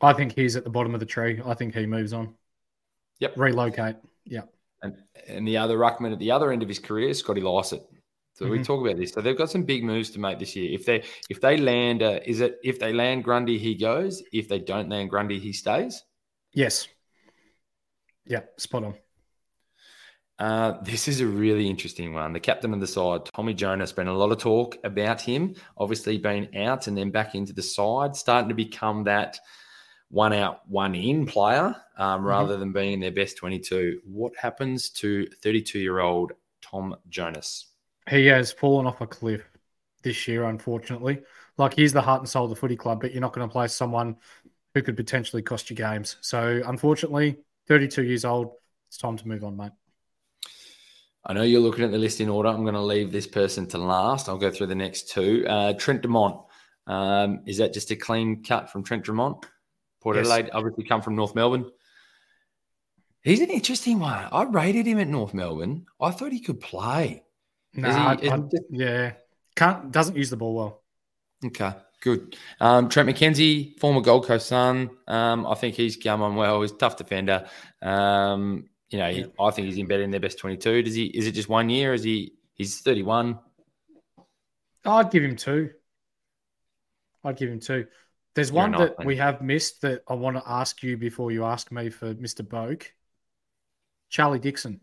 [0.00, 1.40] I think he's at the bottom of the tree.
[1.44, 2.34] I think he moves on.
[3.18, 3.36] Yep.
[3.36, 3.96] Relocate.
[4.24, 4.52] Yep.
[4.82, 4.96] And
[5.28, 7.82] and the other ruckman at the other end of his career, Scotty Lycett.
[8.32, 8.64] So we Mhm.
[8.64, 9.12] talk about this.
[9.12, 10.72] So they've got some big moves to make this year.
[10.72, 14.22] If they if they land, uh, is it if they land Grundy, he goes.
[14.32, 16.02] If they don't land Grundy, he stays.
[16.54, 16.88] Yes.
[18.24, 18.94] Yeah, spot on.
[20.40, 22.32] Uh, this is a really interesting one.
[22.32, 25.54] The captain of the side, Tommy Jonas, been a lot of talk about him.
[25.76, 29.38] Obviously, been out and then back into the side, starting to become that
[30.08, 34.00] one out, one in player um, rather than being in their best 22.
[34.06, 37.66] What happens to 32 year old Tom Jonas?
[38.08, 39.42] He has fallen off a cliff
[40.02, 41.20] this year, unfortunately.
[41.58, 43.52] Like he's the heart and soul of the footy club, but you're not going to
[43.52, 44.16] play someone
[44.72, 46.16] who could potentially cost you games.
[46.22, 47.36] So unfortunately,
[47.68, 48.52] 32 years old,
[48.88, 49.72] it's time to move on, mate.
[51.24, 52.48] I know you're looking at the list in order.
[52.48, 54.28] I'm going to leave this person to last.
[54.28, 55.44] I'll go through the next two.
[55.46, 56.40] Uh, Trent Dumont.
[56.86, 59.44] Um, is that just a clean cut from Trent Dumont?
[60.00, 60.26] Port Yes.
[60.26, 61.70] Adelaide, obviously come from North Melbourne.
[63.22, 64.26] He's an interesting one.
[64.32, 65.84] I rated him at North Melbourne.
[66.00, 67.22] I thought he could play.
[67.74, 69.12] No, Is he- I- I- yeah,
[69.56, 70.82] can't doesn't use the ball well.
[71.44, 72.34] Okay, good.
[72.60, 74.88] Um, Trent McKenzie, former Gold Coast Sun.
[75.06, 76.62] Um, I think he's come on well.
[76.62, 77.46] He's a tough defender.
[77.82, 80.82] Um, you know, he, I think he's embedded in their best 22.
[80.82, 81.06] Does he?
[81.06, 81.94] Is it just one year?
[81.94, 82.34] Is he?
[82.54, 83.38] He's 31.
[84.84, 85.70] I'd give him two.
[87.24, 87.86] I'd give him two.
[88.34, 91.44] There's You're one that we have missed that I want to ask you before you
[91.44, 92.46] ask me for Mr.
[92.46, 92.84] Boak.
[94.08, 94.80] Charlie Dixon.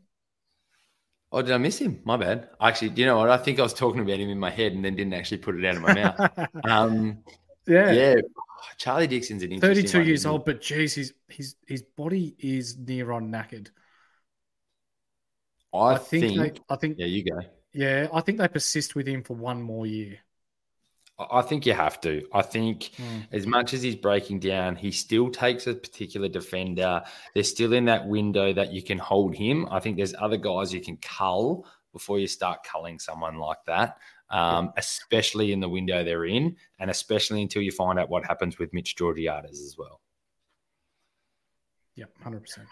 [1.31, 1.99] Oh, did I miss him?
[2.05, 2.49] My bad.
[2.61, 3.29] Actually, you know what?
[3.29, 5.57] I think I was talking about him in my head and then didn't actually put
[5.57, 6.49] it out of my mouth.
[6.63, 7.19] Um,
[7.65, 7.91] yeah.
[7.91, 8.15] yeah,
[8.77, 12.77] Charlie Dixon's an interesting 32 one, years old, but geez, his his his body is
[12.77, 13.67] near on knackered.
[15.77, 16.55] I, I think, think.
[16.55, 17.39] they, I think yeah, you go.
[17.73, 20.17] yeah, I think they persist with him for one more year.
[21.19, 22.27] I think you have to.
[22.31, 23.21] I think Hmm.
[23.31, 27.01] as much as he's breaking down, he still takes a particular defender.
[27.33, 29.67] They're still in that window that you can hold him.
[29.71, 33.97] I think there's other guys you can cull before you start culling someone like that,
[34.29, 38.59] um, especially in the window they're in, and especially until you find out what happens
[38.59, 39.99] with Mitch Georgiades as well.
[41.95, 42.67] Yep, hundred percent.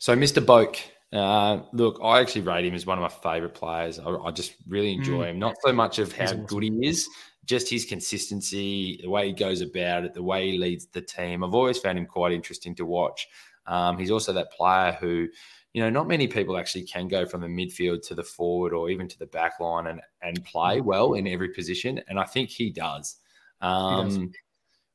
[0.00, 0.44] So, Mr.
[0.44, 0.78] Boak,
[1.12, 3.98] uh, look, I actually rate him as one of my favorite players.
[3.98, 5.38] I, I just really enjoy him.
[5.38, 7.08] Not so much of how good he is,
[7.44, 11.44] just his consistency, the way he goes about it, the way he leads the team.
[11.44, 13.28] I've always found him quite interesting to watch.
[13.66, 15.28] Um, he's also that player who,
[15.72, 18.90] you know, not many people actually can go from the midfield to the forward or
[18.90, 22.00] even to the back line and, and play well in every position.
[22.08, 23.16] And I think he does.
[23.60, 24.18] Um, does.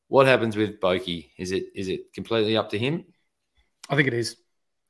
[0.08, 1.30] What happens with Boki?
[1.38, 3.06] Is it is it completely up to him?
[3.90, 4.36] I think it is.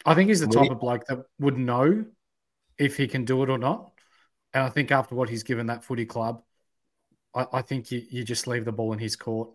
[0.05, 2.05] I think he's the type of bloke that would know
[2.77, 3.91] if he can do it or not.
[4.53, 6.43] And I think after what he's given that footy club,
[7.35, 9.49] I, I think you, you just leave the ball in his court.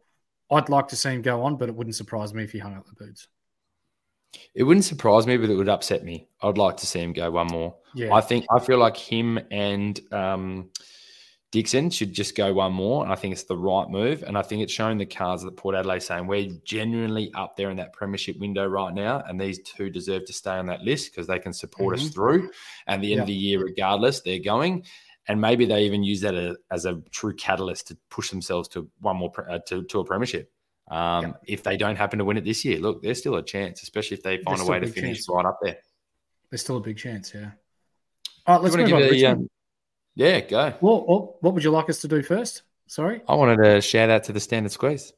[0.50, 2.76] I'd like to see him go on, but it wouldn't surprise me if he hung
[2.76, 3.28] up the boots.
[4.54, 6.28] It wouldn't surprise me, but it would upset me.
[6.42, 7.74] I'd like to see him go one more.
[7.94, 8.14] Yeah.
[8.14, 10.70] I think I feel like him and um,
[11.56, 13.02] Dixon should just go one more.
[13.02, 14.22] And I think it's the right move.
[14.22, 17.70] And I think it's showing the cards that Port Adelaide saying we're genuinely up there
[17.70, 19.22] in that premiership window right now.
[19.26, 22.12] And these two deserve to stay on that list because they can support us Mhm.
[22.12, 22.50] through.
[22.86, 24.84] And the end of the year, regardless, they're going.
[25.28, 26.34] And maybe they even use that
[26.70, 30.52] as a true catalyst to push themselves to one more uh, to, to a premiership.
[30.88, 31.32] Um, Yeah.
[31.46, 34.18] If they don't happen to win it this year, look, there's still a chance, especially
[34.18, 35.28] if they find a way a to finish chance.
[35.30, 35.78] right up there.
[36.50, 37.52] There's still a big chance, yeah.
[38.46, 38.90] All right, let's move on.
[38.90, 39.40] give it a, Richmond.
[39.44, 39.50] um,
[40.16, 40.74] yeah, go.
[40.80, 42.62] What, what, what would you like us to do first?
[42.86, 43.20] Sorry?
[43.28, 45.12] I wanted to shout out to the standard squeeze.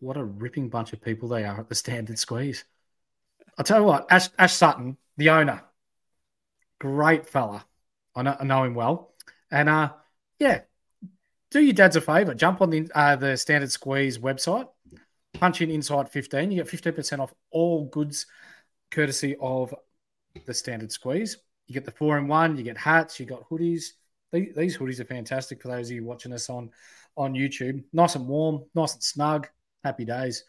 [0.00, 2.64] What a ripping bunch of people they are at the standard squeeze.
[3.56, 5.62] I'll tell you what, Ash, Ash Sutton, the owner,
[6.80, 7.64] great fella.
[8.16, 9.14] I know, I know him well.
[9.52, 9.92] And uh,
[10.40, 10.62] yeah,
[11.52, 12.34] do your dads a favor.
[12.34, 14.66] Jump on the uh, the standard squeeze website,
[15.34, 16.50] punch in Insight 15.
[16.50, 18.26] You get 15% off all goods
[18.90, 19.74] courtesy of
[20.46, 21.36] the standard squeeze.
[21.70, 23.92] You get the four in one, you get hats, you got hoodies.
[24.32, 26.68] These, these hoodies are fantastic for those of you watching us on,
[27.16, 27.84] on YouTube.
[27.92, 29.46] Nice and warm, nice and snug.
[29.84, 30.42] Happy days.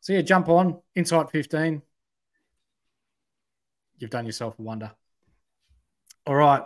[0.00, 1.82] So yeah, jump on Insight 15.
[3.98, 4.92] You've done yourself a wonder.
[6.26, 6.62] All right.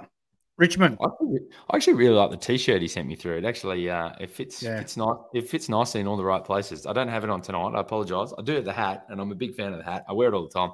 [0.57, 0.99] Richmond.
[1.01, 3.38] I, actually really like the t-shirt he sent me through.
[3.38, 4.79] It actually uh, it fits Yeah.
[4.79, 5.16] fits nice.
[5.35, 6.87] It fits nicely in all the right places.
[6.87, 7.73] I don't have it on tonight.
[7.75, 8.33] I apologize.
[8.38, 10.05] I do have the hat, and I'm a big fan of the hat.
[10.09, 10.71] I wear it all the time.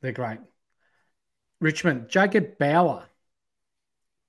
[0.00, 0.38] They're great.
[1.60, 3.04] Richmond, Jacob Bauer,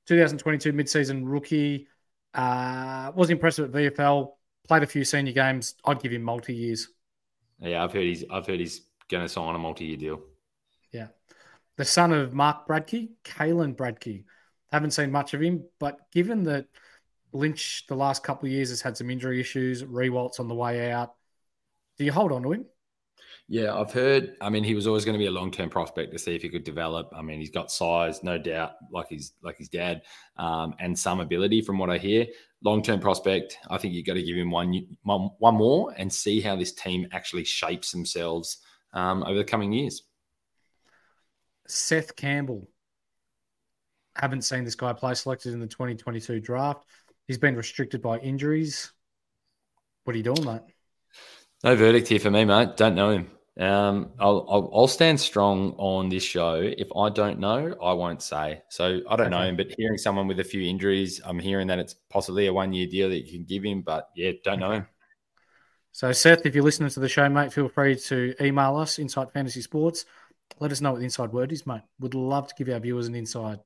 [0.08, 1.88] 2022 midseason rookie.
[2.34, 4.34] Uh, was impressive at VFL.
[4.68, 5.76] Played a few senior games.
[5.86, 6.90] I'd give him multi years.
[7.60, 10.22] Yeah, I've heard he's I've heard he's going to sign a multi-year deal.
[10.92, 11.08] Yeah.
[11.78, 14.24] The son of Mark Bradtke, Kalen Bradtke.
[14.72, 16.68] Haven't seen much of him, but given that
[17.34, 20.92] Lynch the last couple of years has had some injury issues, Riewoldt's on the way
[20.92, 21.16] out,
[21.98, 22.66] do you hold on to him?
[23.52, 24.36] Yeah, I've heard.
[24.42, 26.50] I mean, he was always going to be a long-term prospect to see if he
[26.50, 27.12] could develop.
[27.16, 30.04] I mean, he's got size, no doubt, like his like his dad,
[30.38, 32.28] um, and some ability from what I hear.
[32.64, 33.58] Long-term prospect.
[33.68, 36.74] I think you've got to give him one one, one more and see how this
[36.74, 38.60] team actually shapes themselves
[38.94, 40.04] um, over the coming years.
[41.68, 42.70] Seth Campbell.
[44.16, 45.16] Haven't seen this guy play.
[45.16, 46.86] Selected in the 2022 draft.
[47.28, 48.92] He's been restricted by injuries.
[50.04, 50.62] What are you doing, mate?
[51.64, 52.78] No verdict here for me, mate.
[52.78, 53.32] Don't know him.
[53.60, 56.56] Um, I'll, I'll, I'll stand strong on this show.
[56.56, 58.62] If I don't know, I won't say.
[58.70, 59.30] So I don't okay.
[59.30, 62.54] know him, but hearing someone with a few injuries, I'm hearing that it's possibly a
[62.54, 63.82] one year deal that you can give him.
[63.82, 64.88] But yeah, don't know him.
[65.92, 69.34] So Seth, if you're listening to the show, mate, feel free to email us Insight
[69.34, 70.06] Fantasy Sports.
[70.60, 71.82] Let us know what the inside word is, mate.
[72.00, 73.60] Would love to give our viewers an inside.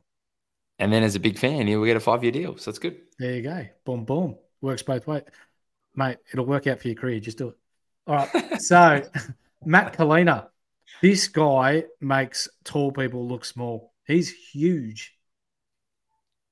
[0.79, 2.57] And then as a big fan, you'll get a five year deal.
[2.57, 2.97] So that's good.
[3.19, 3.65] There you go.
[3.85, 4.37] Boom, boom.
[4.61, 5.23] Works both ways.
[5.95, 7.19] Mate, it'll work out for your career.
[7.19, 7.57] Just do it.
[8.07, 8.29] All right.
[8.59, 9.03] So,
[9.65, 10.47] Mate Colina,
[11.01, 13.93] this guy makes tall people look small.
[14.05, 15.13] He's huge.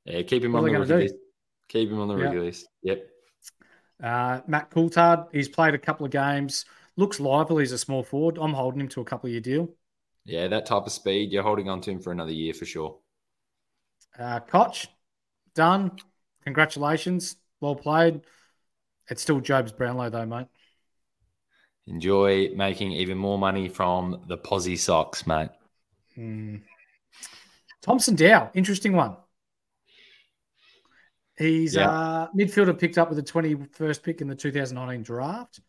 [0.06, 1.15] Yeah, keep him what on the rookie list.
[1.67, 2.43] Keep him on the rookie yep.
[2.43, 2.67] list.
[2.84, 3.08] Yep.
[4.04, 6.65] Uh, Matt Coulthard, he's played a couple of games.
[6.97, 7.63] Looks lively.
[7.63, 8.38] He's a small forward.
[8.39, 9.69] I'm holding him to a couple of year deal.
[10.26, 12.97] Yeah, that type of speed, you're holding on to him for another year for sure.
[14.17, 14.88] Uh, Cotch,
[15.56, 15.91] done.
[16.43, 17.38] Congratulations.
[17.60, 18.21] Well played.
[19.10, 20.47] It's still Jobe's Brownlow, though, mate.
[21.88, 25.50] Enjoy making even more money from the Posy socks, mate.
[26.17, 26.62] Mm.
[27.82, 29.17] Thomson Dow, interesting one.
[31.38, 31.89] He's yeah.
[31.89, 35.60] uh, midfielder picked up with the 21st pick in the 2019 draft,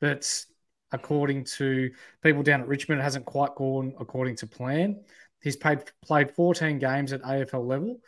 [0.00, 0.44] but
[0.92, 1.90] according to
[2.22, 5.00] people down at Richmond, it hasn't quite gone according to plan.
[5.42, 8.00] He's played played 14 games at AFL level,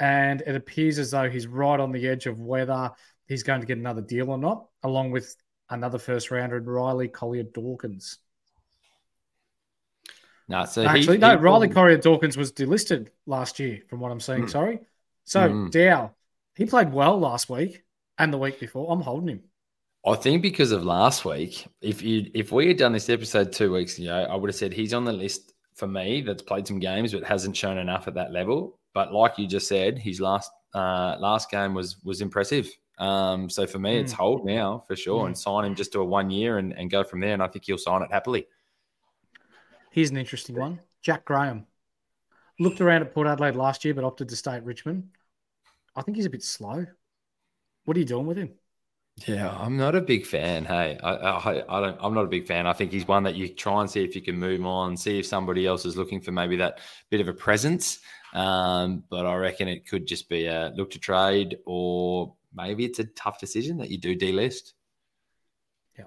[0.00, 2.90] and it appears as though he's right on the edge of whether
[3.28, 5.36] he's going to get another deal or not, along with
[5.72, 8.18] another first rounder, in Riley Collier Dawkins.
[10.48, 11.30] No, so actually, he, no.
[11.30, 14.42] He Riley Collier Dawkins was delisted last year, from what I'm seeing.
[14.42, 14.50] Mm.
[14.50, 14.80] Sorry.
[15.24, 15.70] So mm.
[15.70, 16.12] Dow,
[16.56, 17.84] he played well last week
[18.18, 18.92] and the week before.
[18.92, 19.42] I'm holding him.
[20.04, 23.72] I think because of last week, if you if we had done this episode two
[23.72, 26.80] weeks ago, I would have said he's on the list for me that's played some
[26.80, 28.78] games but hasn't shown enough at that level.
[28.94, 32.68] But like you just said, his last uh, last game was was impressive.
[32.98, 34.00] Um, so for me, mm.
[34.00, 35.26] it's hold now for sure mm.
[35.26, 37.32] and sign him just to a one year and, and go from there.
[37.32, 38.46] And I think he'll sign it happily.
[39.90, 41.66] Here's an interesting one Jack Graham.
[42.58, 45.08] Looked around at Port Adelaide last year, but opted to stay at Richmond.
[45.96, 46.86] I think he's a bit slow.
[47.84, 48.52] What are you doing with him?
[49.26, 50.64] Yeah, I'm not a big fan.
[50.64, 51.98] Hey, I, I, I, don't.
[52.00, 52.66] I'm not a big fan.
[52.66, 55.18] I think he's one that you try and see if you can move on, see
[55.18, 56.78] if somebody else is looking for maybe that
[57.10, 58.00] bit of a presence.
[58.32, 62.98] Um, but I reckon it could just be a look to trade, or maybe it's
[62.98, 64.72] a tough decision that you do delist.
[65.98, 66.04] Yeah,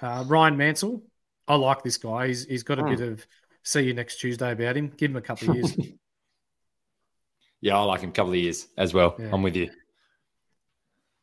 [0.00, 1.02] uh, Ryan Mansell.
[1.46, 2.28] I like this guy.
[2.28, 3.26] He's he's got a bit of
[3.62, 4.92] see you next Tuesday about him.
[4.96, 5.76] Give him a couple of years.
[7.60, 9.16] yeah, I like him a couple of years as well.
[9.18, 9.30] Yeah.
[9.32, 9.70] I'm with you.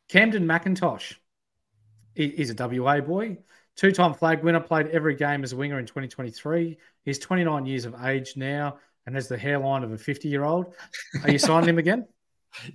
[0.08, 1.14] Kamdyn McIntosh
[2.14, 3.38] is a WA boy.
[3.76, 6.78] Two time flag winner, played every game as a winger in 2023.
[7.04, 10.74] He's 29 years of age now and has the hairline of a 50 year old.
[11.22, 12.06] Are you signing him again?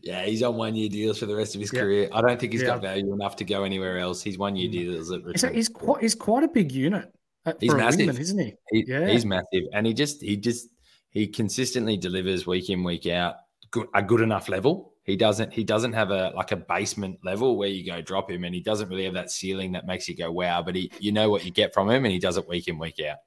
[0.02, 1.82] Yeah, he's on one year deals for the rest of his yeah.
[1.82, 2.10] career.
[2.12, 2.70] I don't think he's yeah.
[2.70, 4.22] got value enough to go anywhere else.
[4.22, 4.74] He's one year mm.
[4.74, 5.56] deals at Richmond.
[5.56, 7.12] He's quite, he's quite a big unit.
[7.60, 8.54] He's massive, wingman, isn't he?
[8.72, 8.86] he?
[8.88, 10.67] Yeah, he's massive, and he just he just
[11.10, 13.36] he consistently delivers week in week out
[13.72, 17.58] good, a good enough level he doesn't he doesn't have a like a basement level
[17.58, 20.15] where you go drop him, and he doesn't really have that ceiling that makes you
[20.15, 20.62] go wow.
[20.62, 22.78] But he you know what you get from him, and he does it week in
[22.78, 23.17] week out.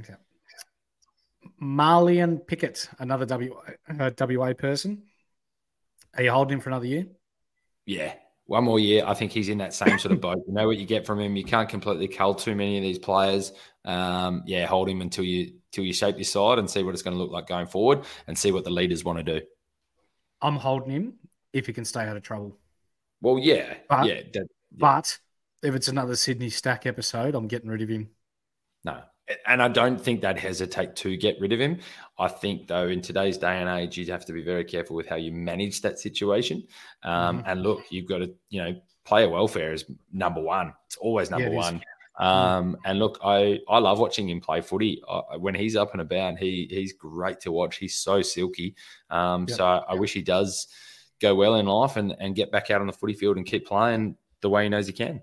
[0.00, 0.14] Okay.
[1.60, 3.56] Marlion Pickett, another WA,
[3.98, 5.02] uh, WA person.
[6.18, 7.06] Are you holding him for another year?
[7.86, 8.12] Yeah,
[8.46, 9.04] one more year.
[9.06, 10.42] I think he's in that same sort of boat.
[10.48, 11.36] You know what you get from him.
[11.36, 13.52] You can't completely cull too many of these players.
[13.84, 17.02] Um, yeah, hold him until you until you shape your side and see what it's
[17.02, 19.46] going to look like going forward, and see what the leaders want to do.
[20.42, 21.14] I'm holding him
[21.52, 22.58] if he can stay out of trouble.
[23.20, 24.42] Well, yeah, but, yeah, that, yeah.
[24.72, 25.18] But
[25.62, 28.10] if it's another Sydney Stack episode, I'm getting rid of him.
[28.84, 29.02] No,
[29.46, 31.78] and I don't think they'd hesitate to get rid of him.
[32.18, 35.06] I think, though, in today's day and age, you have to be very careful with
[35.06, 36.64] how you manage that situation.
[37.02, 37.50] Um, mm-hmm.
[37.50, 40.74] And look, you've got to, you know, player welfare is number one.
[40.86, 41.82] It's always number yeah, one.
[42.18, 45.00] Um, and look, I, I love watching him play footy.
[45.08, 47.76] I, when he's up and about, he he's great to watch.
[47.76, 48.74] He's so silky.
[49.08, 49.56] Um, yep.
[49.56, 50.66] So I wish he does
[51.20, 53.66] go well in life and, and get back out on the footy field and keep
[53.66, 55.22] playing the way he knows he can.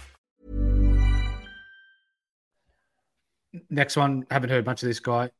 [3.69, 5.31] Next one, haven't heard much of this guy.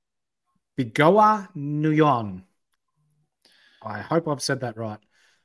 [0.77, 2.43] Bigoa Nyuon.
[3.83, 4.99] I hope I've said that right.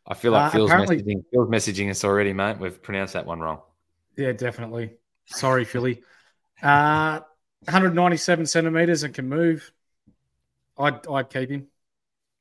[0.07, 2.59] I feel like Uh, Phil's, messaging, Phil's messaging us already, mate.
[2.59, 3.61] We've pronounced that one wrong.
[4.17, 4.93] Yeah, definitely.
[5.27, 6.03] Sorry, Philly.
[6.63, 7.21] Uh,
[7.65, 9.73] 197 centimeters and can move.
[10.79, 11.67] I'd, I'd keep him.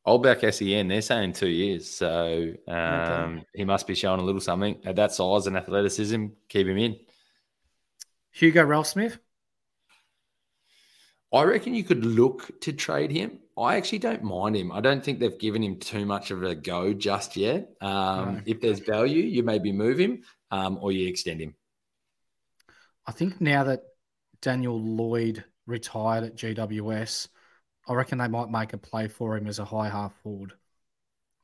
[0.06, 1.90] Old back SEN, they're saying two years.
[1.90, 4.80] So um, he must be showing a little something.
[4.86, 6.98] At that size and athleticism, keep him in.
[8.32, 9.18] Hugo Ralphsmith.
[11.36, 13.40] I reckon you could look to trade him.
[13.58, 14.72] I actually don't mind him.
[14.72, 17.70] I don't think they've given him too much of a go just yet.
[17.82, 18.42] Um, No.
[18.46, 21.56] If there's value, you maybe move him um, or you extend him.
[23.06, 23.84] I think now that
[24.42, 27.28] Daniel Lloyd retired at GWS,
[27.88, 30.54] I reckon they might make a play for him as a high half forward,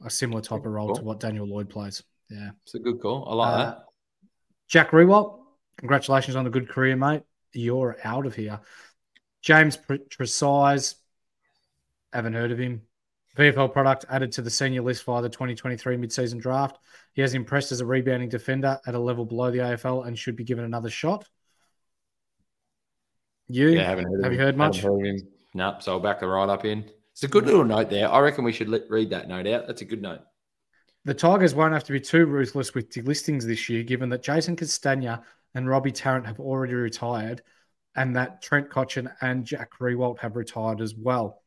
[0.04, 2.04] a similar type of role to what Daniel Lloyd plays.
[2.30, 2.52] Yeah.
[2.64, 3.28] It's a good call.
[3.30, 3.86] I like Uh, that.
[4.68, 5.40] Jack Riewoldt,
[5.78, 7.24] congratulations on a good career, mate.
[7.54, 8.60] You're out of here.
[9.42, 10.96] James Trezise,
[12.14, 12.82] haven't heard of him.
[13.38, 16.78] VFL product added to the senior list via the 2023 mid-season draft.
[17.14, 20.36] He has impressed as a rebounding defender at a level below the AFL and should
[20.36, 21.28] be given another shot.
[23.48, 24.82] You Yeah, haven't heard have you heard much?
[24.82, 25.28] Heard him.
[25.54, 26.90] No, so I'll back the right up in.
[27.14, 27.48] It's a good mm.
[27.48, 28.10] little note there.
[28.10, 29.68] I reckon we should let, read that note out.
[29.68, 30.22] That's a good note.
[31.04, 34.56] The Tigers won't have to be too ruthless with delistings this year, given that Jason
[34.56, 35.24] Castagna
[35.56, 37.42] and Robbie Tarrant have already retired,
[37.96, 41.42] and that Trent Cotchin and Jack Riewoldt have retired as well.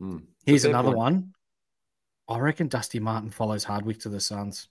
[0.00, 0.24] Mm.
[0.44, 0.98] Here's another point.
[0.98, 1.34] one.
[2.28, 4.68] I reckon Dusty Martin follows Hardwick to the Suns.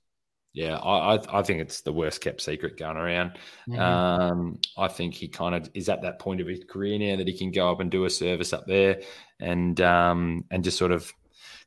[0.54, 3.38] Yeah, I, I I think it's the worst kept secret going around.
[3.68, 3.80] Mhm.
[3.80, 7.28] Um, I think he kind of is at that point of his career now that
[7.28, 9.02] he can go up and do a service up there
[9.40, 11.12] and um, and just sort of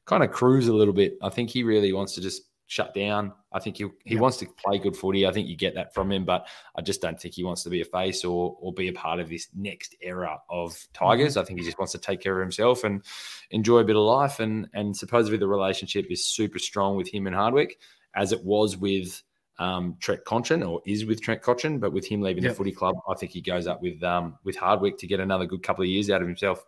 [0.04, 1.14] kind of cruise a little bit.
[1.20, 3.32] I think he really wants to just shut down.
[3.52, 4.20] I think he he Yeah.
[4.20, 5.26] wants to play good footy.
[5.26, 7.70] I think you get that from him, but I just don't think he wants to
[7.70, 11.36] be a face or or be a part of this next era of Tigers.
[11.36, 13.02] I think he just wants to take care of himself and
[13.50, 14.40] enjoy a bit of life.
[14.40, 17.78] And and supposedly the relationship is super strong with him and Hardwick,
[18.14, 19.22] as it was with
[19.58, 22.94] um, Trent Cotchin or is with Trent Cotchin, but with him leaving the footy club,
[23.08, 25.88] I think he goes up with um, with Hardwick to get another good couple of
[25.88, 26.62] years out of himself.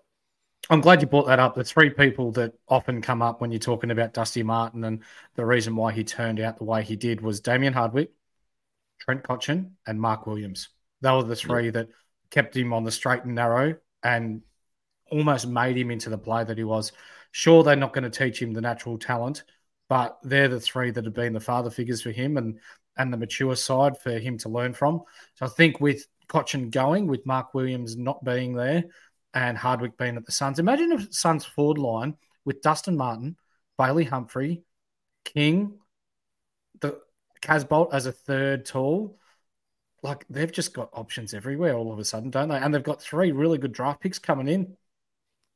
[0.71, 1.55] I'm glad you brought that up.
[1.55, 5.03] The three people that often come up when you're talking about Dusty Martin and
[5.35, 8.11] the reason why he turned out the way he did was Damien Hardwick,
[9.01, 10.69] Trent Cotchin, and Mark Williams.
[11.01, 11.89] They were the three that
[12.31, 14.43] kept him on the straight and narrow and
[15.11, 16.93] almost made him into the player that he was.
[17.31, 19.45] Sure, they're not going to teach him the natural talent,
[19.89, 22.59] but they're the three that have been the father figures for him and
[22.99, 25.03] and the mature side for him to learn from.
[25.35, 28.85] So I think with Cotchin going, with Mark Williams not being there,
[29.39, 30.59] and Hardwick being at the Suns.
[30.59, 33.37] Imagine if Suns forward line with Dustin Martin,
[33.77, 34.63] Bailey Humphrey,
[35.25, 35.79] King,
[36.81, 36.99] the
[37.41, 39.17] Casboult as a third tall.
[40.03, 42.57] Like they've just got options everywhere all of a sudden, don't they?
[42.57, 44.77] And they've got three really good draft picks coming in.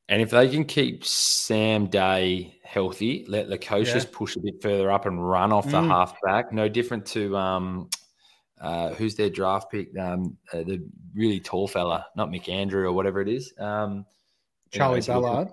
[0.09, 4.11] And if they can keep Sam Day healthy, let coaches Yeah.
[4.13, 5.89] push a bit further up and run off the Mm.
[5.89, 7.89] half back, no different to um,
[8.63, 9.97] uh, who's their draft pick?
[9.99, 10.83] Um, uh, the
[11.15, 13.53] really tall fella, not McAndrew or whatever it is.
[13.59, 14.07] Um,
[14.71, 15.49] Charlie anyways, he'll- Ballard.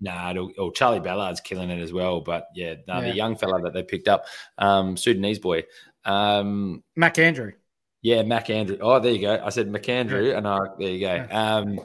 [0.00, 2.20] Nah, it'll- oh, Charlie Ballard's killing it as well.
[2.20, 3.10] But yeah, no, Yeah.
[3.10, 4.24] the young fella that they picked up,
[4.58, 5.64] um, Sudanese boy.
[6.04, 7.52] Um, Mac Andrew.
[8.00, 8.78] yeah, Mac Andrew.
[8.80, 9.40] Oh, there you go.
[9.44, 11.26] I said McAndrew, and uh, there you go.
[11.30, 11.80] Um,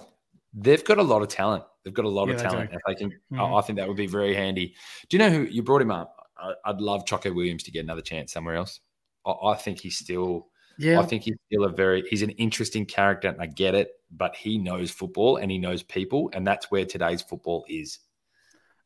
[0.53, 1.63] they've got a lot of talent.
[1.83, 2.71] They've got a lot Yeah, of talent.
[2.73, 3.57] If they can, I- Mhm.
[3.57, 4.73] I think that would be very handy.
[5.09, 6.15] Do you know who you brought him up?
[6.37, 8.79] I, I'd love Choco Williams to get another chance somewhere else.
[9.25, 10.47] I, I think he's still.
[10.79, 10.99] Yeah.
[10.99, 12.03] I think he's still a very.
[12.09, 13.91] He's an interesting character, and I get it.
[14.11, 17.99] But he knows football and he knows people, and that's where today's football is.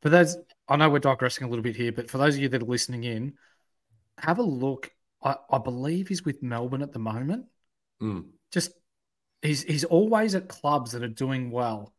[0.01, 0.35] For those,
[0.67, 2.65] I know we're digressing a little bit here, but for those of you that are
[2.65, 3.33] listening in,
[4.17, 4.91] have a look.
[5.23, 7.45] I, I believe he's with Melbourne at the moment.
[8.01, 8.25] Mm.
[8.51, 8.71] Just
[9.41, 11.93] he's he's always at clubs that are doing well.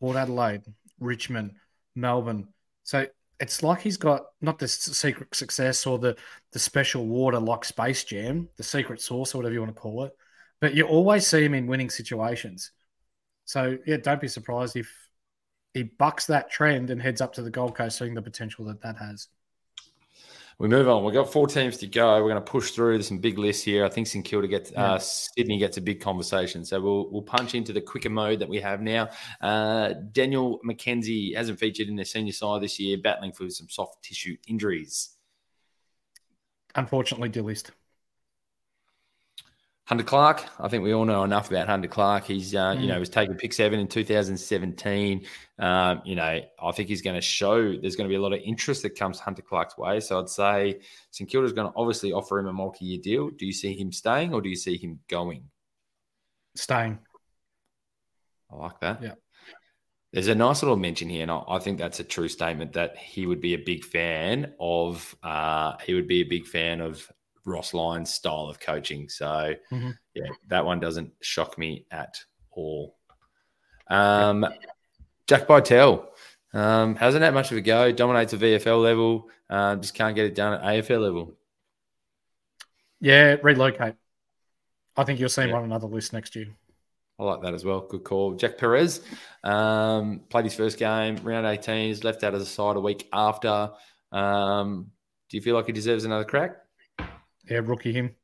[0.00, 0.62] Port Adelaide,
[0.98, 1.52] Richmond,
[1.94, 2.48] Melbourne.
[2.82, 3.06] So
[3.38, 6.16] it's like he's got not the secret success or the
[6.52, 10.04] the special water like Space Jam, the secret sauce or whatever you want to call
[10.04, 10.12] it.
[10.60, 12.70] But you always see him in winning situations.
[13.44, 14.90] So yeah, don't be surprised if
[15.74, 18.80] he bucks that trend and heads up to the Gold Coast, seeing the potential that
[18.82, 19.28] that has
[20.58, 21.04] we move on.
[21.04, 22.14] We've got four teams to go.
[22.14, 22.94] We're going to push through.
[22.94, 23.84] There's some big lists here.
[23.84, 24.94] I think St Kilda gets yeah.
[24.94, 26.64] uh, Sydney gets a big conversation.
[26.64, 29.10] So we'll we'll punch into the quicker mode that we have now.
[29.42, 34.02] Uh, Daniel McKenzie hasn't featured in the senior side this year, battling for some soft
[34.02, 35.10] tissue injuries.
[36.74, 37.70] Unfortunately, delist.
[39.86, 42.24] Hunter Clark, I think we all know enough about Hunter Clark.
[42.24, 42.80] He's, uh, mm.
[42.80, 45.24] you know, was taken pick seven in 2017.
[45.60, 48.32] Um, you know, I think he's going to show there's going to be a lot
[48.32, 50.00] of interest that comes Hunter Clark's way.
[50.00, 50.80] So I'd say
[51.12, 53.30] St Kilda's going to obviously offer him a multi-year deal.
[53.30, 55.44] Do you see him staying or do you see him going?
[56.56, 56.98] Staying.
[58.50, 59.02] I like that.
[59.02, 59.14] Yeah.
[60.12, 63.26] There's a nice little mention here, and I think that's a true statement that he
[63.26, 65.14] would be a big fan of.
[65.22, 67.10] Uh, he would be a big fan of
[67.46, 69.08] Ross Lyon's style of coaching.
[69.08, 69.90] So, mm-hmm.
[70.14, 72.18] yeah, that one doesn't shock me at
[72.50, 72.96] all.
[73.88, 74.44] Um,
[75.26, 76.06] Jack Bytel
[76.52, 80.26] um, hasn't had much of a go, dominates the VFL level, uh, just can't get
[80.26, 81.34] it done at AFL level.
[83.00, 83.94] Yeah, relocate.
[84.96, 85.56] I think you'll see him yeah.
[85.56, 86.48] on another list next year.
[87.18, 87.80] I like that as well.
[87.80, 88.34] Good call.
[88.34, 89.00] Jack Peris
[89.44, 93.08] um, played his first game, round 18, he's left out of the side a week
[93.12, 93.70] after.
[94.12, 94.90] Um,
[95.30, 96.56] do you feel like he deserves another crack?
[97.48, 98.14] Yeah, rookie him.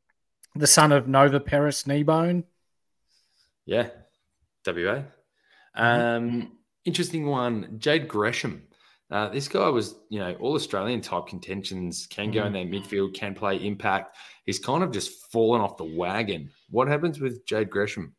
[0.55, 2.45] The son of Nova Peris Kneebone.
[3.64, 3.89] Yeah,
[4.66, 5.03] WA.
[5.75, 7.79] Um, interesting one.
[7.79, 8.64] Jade Gresham.
[9.11, 12.70] Uh, this guy was, you know, all Australian type contentions, can go in mm.
[12.70, 14.16] their midfield, can play impact.
[14.47, 16.51] He's kind of just fallen off the wagon.
[16.70, 18.14] What happens with Jade Gresham?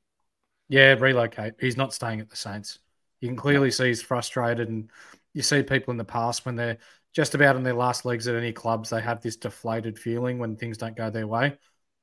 [0.69, 1.55] Yeah, relocate.
[1.59, 2.79] He's not staying at the Saints.
[3.21, 4.89] You can clearly see he's frustrated, and
[5.33, 6.77] you see people in the past when they're
[7.13, 10.55] just about in their last legs at any clubs, they have this deflated feeling when
[10.55, 11.57] things don't go their way.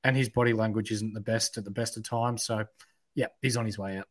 [0.05, 2.45] And his body language isn't the best at the best of times.
[2.45, 2.65] So,
[3.15, 4.07] yeah, he's on his way out.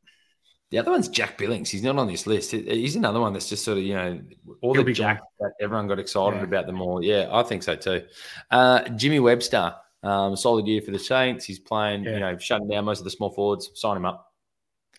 [0.72, 1.72] The other one's Jack Billings.
[1.72, 2.52] He's not on this list.
[2.52, 4.22] He's another one that's just sort of, you know,
[4.62, 6.44] all He'll the Jack that everyone got excited yeah.
[6.44, 7.04] about them all.
[7.04, 8.06] Yeah, I think so too.
[8.52, 9.74] Uh, Jimmy Webster,
[10.04, 11.46] um, solid year for the Saints.
[11.46, 12.14] He's playing, yeah.
[12.14, 13.72] you know, shutting down most of the small forwards.
[13.74, 14.32] Sign him up.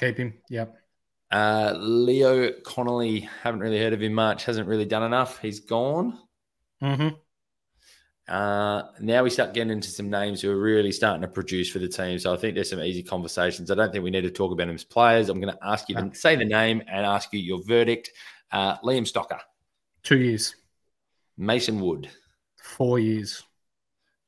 [0.01, 0.35] Keep him.
[0.49, 0.77] Yep.
[1.31, 5.39] Uh, Leo Connolly, haven't really heard of him much, hasn't really done enough.
[5.41, 6.19] He's gone.
[6.83, 7.17] Mm-hmm.
[8.29, 11.81] Uh, now we start getting into some names who are really starting to produce for
[11.81, 12.19] the team.
[12.19, 13.71] So I think there's some easy conversations.
[13.71, 15.29] I don't think we need to talk about them as players.
[15.29, 18.11] I'm going to ask you to say the name and ask you your verdict.
[18.53, 19.41] Uh, Liam Stocker.
[20.03, 20.55] Two years.
[21.37, 22.09] Mason Wood.
[22.57, 23.43] Four years.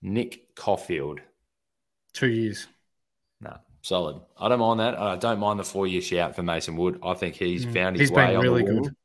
[0.02, 1.20] Nick Coffield.
[2.12, 2.66] Two years.
[3.82, 4.20] Solid.
[4.38, 4.96] I don't mind that.
[4.98, 7.00] I don't mind the four year shout for Mason Wood.
[7.02, 7.74] I think he's mm.
[7.74, 8.82] found his he's way on really the wing.
[8.84, 8.96] Good.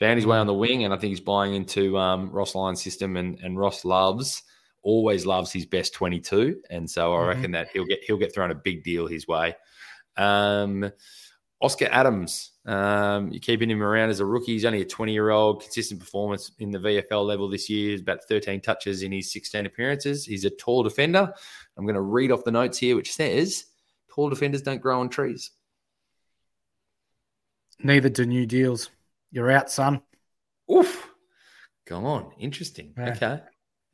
[0.00, 2.82] Found his way on the wing, and I think he's buying into um, Ross Lyon's
[2.82, 3.16] system.
[3.16, 4.42] And, and Ross loves,
[4.82, 7.28] always loves his best twenty two, and so I mm-hmm.
[7.28, 9.54] reckon that he'll get he'll get thrown a big deal his way.
[10.16, 10.90] Um,
[11.60, 14.52] Oscar Adams, um, you're keeping him around as a rookie.
[14.52, 17.92] He's only a 20 year old, consistent performance in the VFL level this year.
[17.92, 20.26] He's about 13 touches in his 16 appearances.
[20.26, 21.32] He's a tall defender.
[21.76, 23.66] I'm going to read off the notes here, which says
[24.14, 25.50] Tall defenders don't grow on trees.
[27.80, 28.90] Neither do new deals.
[29.32, 30.00] You're out, son.
[30.72, 31.10] Oof.
[31.86, 32.32] Come on.
[32.38, 32.94] Interesting.
[32.96, 33.10] Yeah.
[33.10, 33.40] Okay.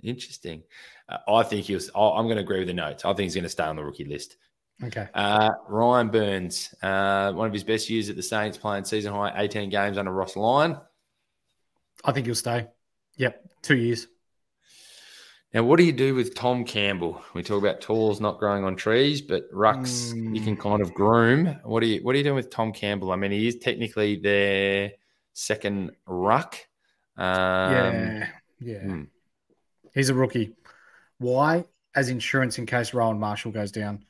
[0.02, 0.62] Interesting.
[1.08, 1.90] Uh, I think he was.
[1.94, 3.04] I'm going to agree with the notes.
[3.04, 4.36] I think he's going to stay on the rookie list.
[4.82, 5.08] Okay.
[5.12, 9.32] Uh, Ryan Byrnes, uh, one of his best years at the Saints, playing season high
[9.42, 10.78] 18 games under Ross Lyon.
[12.04, 12.68] I think he'll stay.
[13.16, 14.06] Yep, two years.
[15.52, 17.20] Now, what do you do with Tom Campbell?
[17.34, 20.36] We talk about tools not growing on trees, but rucks mm.
[20.36, 20.60] you can hmm.
[20.60, 21.58] kind of groom.
[21.64, 23.10] What are you What are you doing with Tom Campbell?
[23.10, 24.92] I mean, he is technically their
[25.32, 26.56] second ruck.
[27.16, 27.26] Um,
[27.72, 28.28] yeah,
[28.60, 28.78] yeah.
[28.78, 29.02] Hmm.
[29.92, 30.52] He's a rookie.
[31.18, 31.64] Why?
[31.96, 34.04] As insurance in case Rowan Marshall goes down.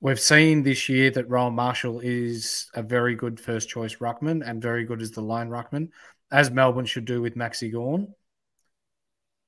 [0.00, 4.60] We've seen this year that Rowan Marshall is a very good first choice ruckman and
[4.60, 5.88] very good as the line ruckman,
[6.30, 8.12] as Melbourne should do with Maxi Gawn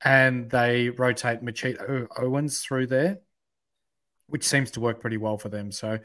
[0.04, 3.18] and they rotate Machito Owens through there,
[4.26, 5.72] which seems to work pretty well for them.
[5.72, 5.98] So,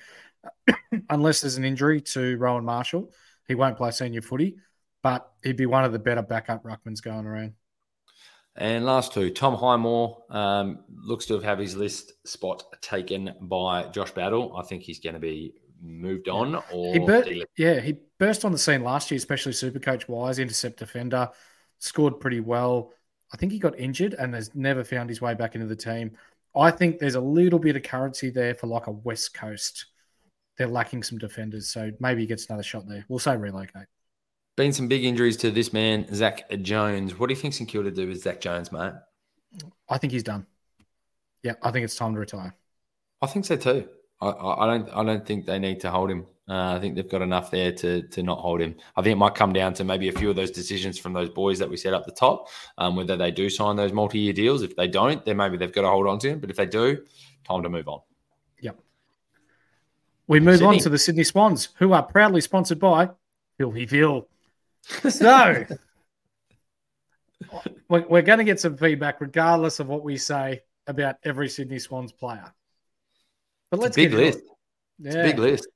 [1.09, 3.11] unless there's an injury to Rowan Marshall,
[3.47, 4.57] he won't play senior footy,
[5.01, 7.53] but he'd be one of the better backup ruckmans going around.
[8.55, 14.11] And last two, Tom Highmore um, looks to have his list spot taken by Josh
[14.11, 14.55] Battle.
[14.55, 16.61] I think he's going to be moved on.
[16.71, 17.25] Or he bur-
[17.57, 21.29] yeah, he burst on the scene last year, especially super coach wise, intercept defender,
[21.79, 22.93] scored pretty well.
[23.33, 26.11] I think he got injured and has never found his way back into the team.
[26.55, 29.87] I think there's a little bit of currency there for like a West Coast.
[30.57, 33.03] They're lacking some defenders, so maybe he gets another shot there.
[33.09, 33.87] We'll say relocate.
[34.55, 37.17] Been some big injuries to this man, Zach Jones.
[37.17, 38.93] What do you think St Kilda do with Zach Jones, mate?
[39.89, 40.45] I think he's done.
[41.41, 42.55] Yeah, I think it's time to retire.
[43.19, 43.89] I think so too.
[44.21, 44.89] I, I, I don't.
[44.89, 46.27] I don't think they need to hold him.
[46.49, 48.75] Uh, I think they've got enough there to to not hold him.
[48.97, 51.29] I think it might come down to maybe a few of those decisions from those
[51.29, 54.61] boys that we set up the top, um, whether they do sign those multi-year deals.
[54.61, 56.39] If they don't, then maybe they've got to hold on to him.
[56.39, 57.05] But if they do,
[57.47, 58.01] time to move on.
[58.61, 58.77] Yep.
[60.27, 63.09] We move on to the Sydney Swans, who are proudly sponsored by
[63.57, 64.27] Philly Phil.
[65.09, 65.65] So
[67.89, 71.79] we're, we're going to get some feedback, regardless of what we say about every Sydney
[71.79, 72.53] Swans player.
[73.71, 74.39] But let's It's a big list.
[74.39, 74.43] it.
[75.07, 75.21] It's Yeah.
[75.21, 75.67] a big list.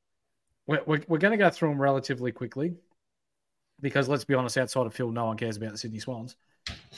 [0.68, 2.76] We're, we're, we're going to go through them relatively quickly
[3.82, 6.36] because let's be honest, outside of Phil, no one cares about the Sydney Swans.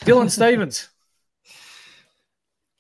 [0.02, 0.90] Dylan Stephens.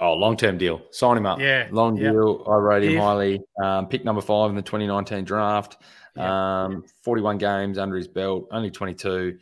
[0.01, 0.81] Oh, long term deal.
[0.91, 1.39] Sign him up.
[1.39, 2.11] Yeah, Long yeah.
[2.11, 2.45] deal.
[2.49, 3.41] I rate him If- highly.
[3.61, 5.77] Um, pick number five in the 2019 draft.
[6.15, 9.37] Um, 41 games under his belt, only 22.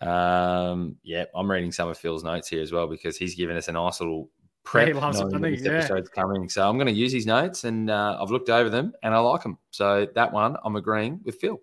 [0.00, 3.68] Um, yeah, I'm reading some of Phil's notes here as well because he's given us
[3.68, 4.28] a nice little
[4.66, 4.88] prep.
[4.88, 5.64] he loves it, knowing doesn't he?
[5.64, 5.78] Yeah.
[5.78, 6.48] episode's coming.
[6.48, 9.18] So I'm going to use his notes and uh, I've looked over them and I
[9.18, 9.58] like them.
[9.70, 11.58] So that one, I'm agreeing with Phil.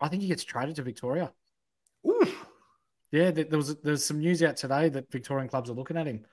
[0.00, 1.32] I think he gets traded to Victoria.
[2.06, 2.26] Ooh.
[3.10, 6.06] Yeah, there there was there's some news out today that Victorian clubs are looking at
[6.06, 6.24] him.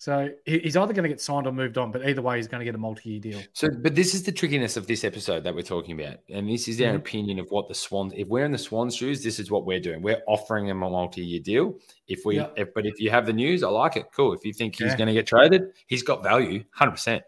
[0.00, 2.60] So he's either going to get signed or moved on, but either way, he's going
[2.60, 3.40] to get a multi-year deal.
[3.52, 6.68] So, but this is the trickiness of this episode that we're talking about, and this
[6.68, 6.96] is our Mhm.
[6.96, 8.12] opinion of what the Swans.
[8.16, 10.00] If we're in the Swans' shoes, this is what we're doing.
[10.00, 11.80] We're offering him a multi-year deal.
[12.06, 12.50] If we, Yeah.
[12.56, 14.06] if, but if you have the news, I like it.
[14.14, 14.34] Cool.
[14.34, 14.96] If you think he's Yeah.
[14.98, 17.24] going to get traded, he's got value, hundred percent.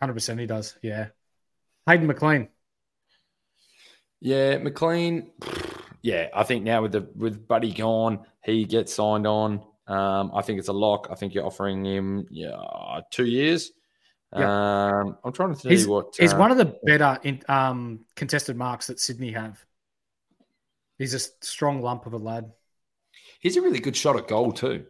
[0.00, 0.78] Hundred percent, he does.
[0.82, 1.08] Yeah.
[1.86, 2.48] Hayden McLean.
[4.20, 5.30] Yeah, McLean.
[6.00, 9.62] Yeah, I think now with the with Buddy gone, he gets signed on.
[9.86, 11.08] Um, I think it's a lock.
[11.10, 13.72] I think you're offering him yeah two years.
[14.32, 16.14] Um, I'm trying to tell He's, you what.
[16.18, 19.64] he's uh, one of the better in, um, contested marks that Sydney have.
[20.98, 22.50] He's a strong lump of a lad.
[23.38, 24.86] He's a really good shot at goal too.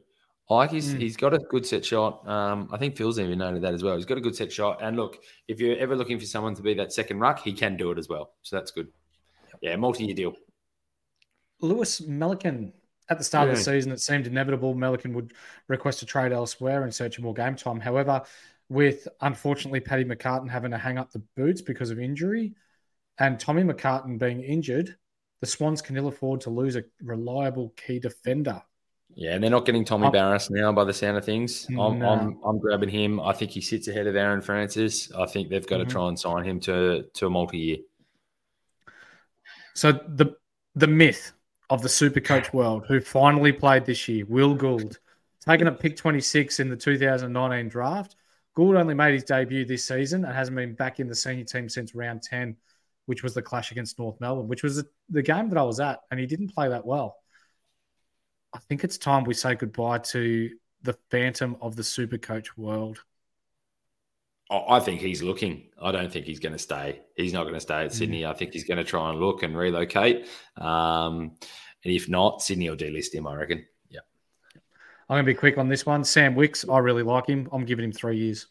[0.48, 1.00] I like he's Mm.
[1.00, 2.26] he's got a good set shot.
[2.28, 3.96] Um, I think Phil's even noted that as well.
[3.96, 4.78] He's got a good set shot.
[4.82, 5.18] And look,
[5.48, 7.98] if you're ever looking for someone to be that second ruck, he can do it
[7.98, 8.32] as well.
[8.42, 8.88] So that's good.
[9.62, 10.34] Yeah, multi-year deal.
[11.60, 12.72] Lewis Melican.
[13.10, 15.34] At the start of the season, it seemed inevitable Melican would
[15.68, 17.78] request a trade elsewhere in search of more game time.
[17.80, 18.22] However,
[18.70, 22.54] with unfortunately Paddy McCartin having to hang up the boots because of injury
[23.18, 24.96] and Tommy McCartin being injured,
[25.40, 28.62] the Swans can ill afford to lose a reliable key defender.
[29.14, 31.66] Yeah, and they're not getting Tommy Um, Barrass now by the sound of things.
[31.68, 32.08] I'm, No.
[32.08, 33.20] I'm I'm grabbing him.
[33.20, 35.12] I think he sits ahead of Aaron Francis.
[35.12, 35.84] I think they've got Mhm.
[35.86, 37.78] to try and sign him to to a multi-year.
[39.74, 40.34] So the
[40.74, 41.32] the myth
[41.70, 44.98] of the super coach world who finally played this year, Will Gould,
[45.40, 48.16] taken at pick 26 in the 2019 draft.
[48.54, 51.68] Gould only made his debut this season and hasn't been back in the senior team
[51.68, 52.56] since round 10,
[53.06, 56.00] which was the clash against North Melbourne, which was the game that I was at,
[56.10, 57.16] and he didn't play that well.
[58.52, 60.50] I think it's time we say goodbye to
[60.82, 63.02] the phantom of the super coach world.
[64.50, 65.70] I think he's looking.
[65.80, 67.00] I don't think he's going to stay.
[67.16, 67.94] He's not going to stay at Mm.
[67.94, 68.26] Sydney.
[68.26, 70.26] I think he's going to try and look and relocate.
[70.56, 71.32] Um,
[71.82, 73.26] and if not, Sydney will delist him.
[73.26, 73.64] I reckon.
[73.88, 74.00] Yeah.
[75.08, 76.04] I'm going to be quick on this one.
[76.04, 77.48] Sam Wicks, I really like him.
[77.52, 78.46] I'm giving him three years.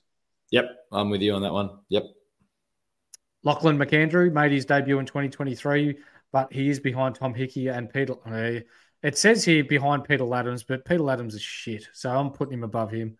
[0.51, 0.65] Yep.
[0.91, 1.69] I'm with you on that one.
[1.89, 2.03] Yep.
[3.43, 5.97] Lachlan McAndrew made his debut in 2023,
[6.31, 8.13] but he is behind Tom Hickey and Peter.
[8.25, 8.61] uh,
[9.03, 12.63] It says here behind Peter Ladhams, but Peter Ladhams is shit, so I'm putting him
[12.63, 13.17] above him.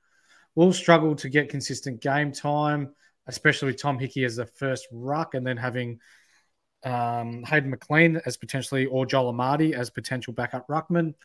[0.55, 2.93] Will struggle to get consistent game time,
[3.27, 5.99] especially with Tom Hickey as the first ruck, and then having
[6.83, 11.15] um, Hayden McLean as potentially or Joel Amartey as potential backup ruckman.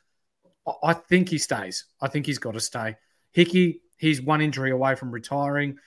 [0.83, 1.87] I think he stays.
[2.01, 2.97] I think he's got to stay.
[3.33, 5.79] Hickey, he's one injury away from retiring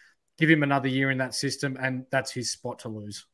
[0.41, 3.27] give him another year in that system, and that's his spot to lose.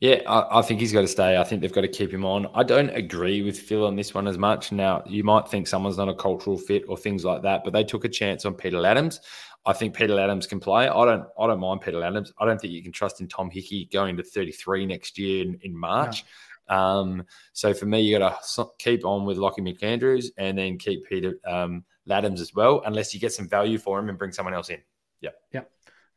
[0.00, 1.36] Yeah, I, I think he's got to stay.
[1.36, 2.48] I think they've got to keep him on.
[2.54, 4.72] I don't agree with Phil on this one as much.
[4.72, 7.84] Now, you might think someone's not a cultural fit or things like that, but they
[7.84, 9.20] took a chance on Peter Adams.
[9.64, 10.88] I think Peter Adams can play.
[10.88, 11.24] I don't.
[11.38, 12.32] I don't mind Peter Adams.
[12.38, 15.58] I don't think you can trust in Tom Hickey going to 33 next year in,
[15.62, 16.24] in March.
[16.68, 21.06] Um, so for me, you got to keep on with Lockie McAndrews and then keep
[21.06, 24.54] Peter um, Ladhams as well, unless you get some value for him and bring someone
[24.54, 24.80] else in.
[25.20, 25.34] Yep.
[25.52, 25.70] Yep.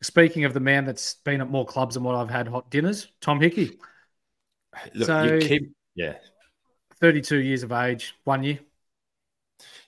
[0.06, 3.08] Speaking of the man that's been at more clubs than what I've had hot dinners,
[3.22, 3.80] Tom Hickey,
[4.94, 5.72] Look, So- you keep.
[5.96, 6.16] Yeah.
[7.02, 8.60] 32 years of age, one year.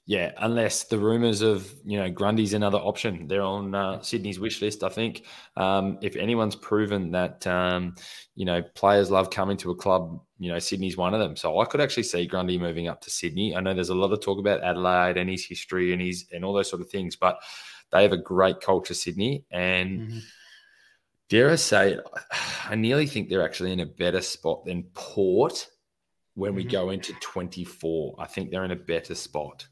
[0.06, 3.28] Yeah, unless the rumours of you know Grundy's another option.
[3.28, 4.82] They're on uh, Sydney's wish list.
[4.82, 5.26] I think
[5.58, 7.96] um, if anyone's proven that um,
[8.34, 11.36] you know players love coming to a club, you know Sydney's one of them.
[11.36, 13.54] So I could actually see Grundy moving up to Sydney.
[13.54, 16.46] I know there's a lot of talk about Adelaide and his history and his and
[16.46, 17.38] all those sort of things, but
[17.92, 20.22] they have a great culture, Sydney, and Mhm.
[21.30, 22.08] dare I say, it,
[22.66, 25.70] I nearly think they're actually in a better spot than Port
[26.36, 26.72] when we Mhm.
[26.72, 28.16] go into 24.
[28.20, 29.68] I think they're in a better spot.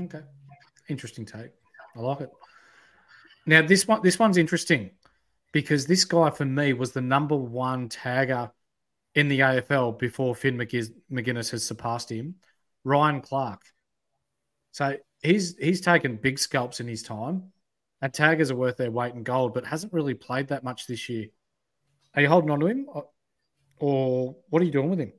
[0.00, 0.22] Okay.
[0.88, 1.52] Interesting take.
[1.96, 2.30] I like it.
[3.46, 4.90] Now this one this one's interesting
[5.52, 8.52] because this guy for me was the number one tagger
[9.14, 12.36] in the AFL before Finn Maginness has surpassed him.
[12.84, 13.62] Ryan Clark.
[14.72, 17.51] So he's he's taken big scalps in his time.
[18.02, 21.08] And taggers are worth their weight in gold, but hasn't really played that much this
[21.08, 21.28] year.
[22.14, 22.86] Are you holding on to him?
[23.78, 25.12] Or, what are you doing with him?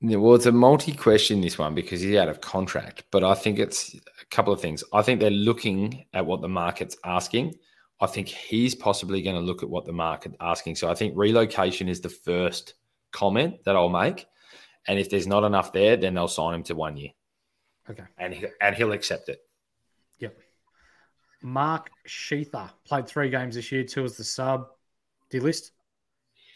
[0.00, 3.04] Yeah, well, it's a multi question, this one, because he's out of contract.
[3.10, 4.82] But I think it's a couple of things.
[4.92, 7.54] I think they're looking at what the market's asking.
[8.00, 10.76] I think he's possibly going to look at what the market asking.
[10.76, 12.74] So I think relocation is the first
[13.12, 14.26] comment that I'll make.
[14.88, 17.10] And if there's not enough there, then they'll sign him to one year
[17.88, 18.02] Okay.
[18.18, 19.38] and, he, and he'll accept it.
[21.42, 24.68] Marc Sheather played three games this year, two as the sub.
[25.30, 25.72] Do you list?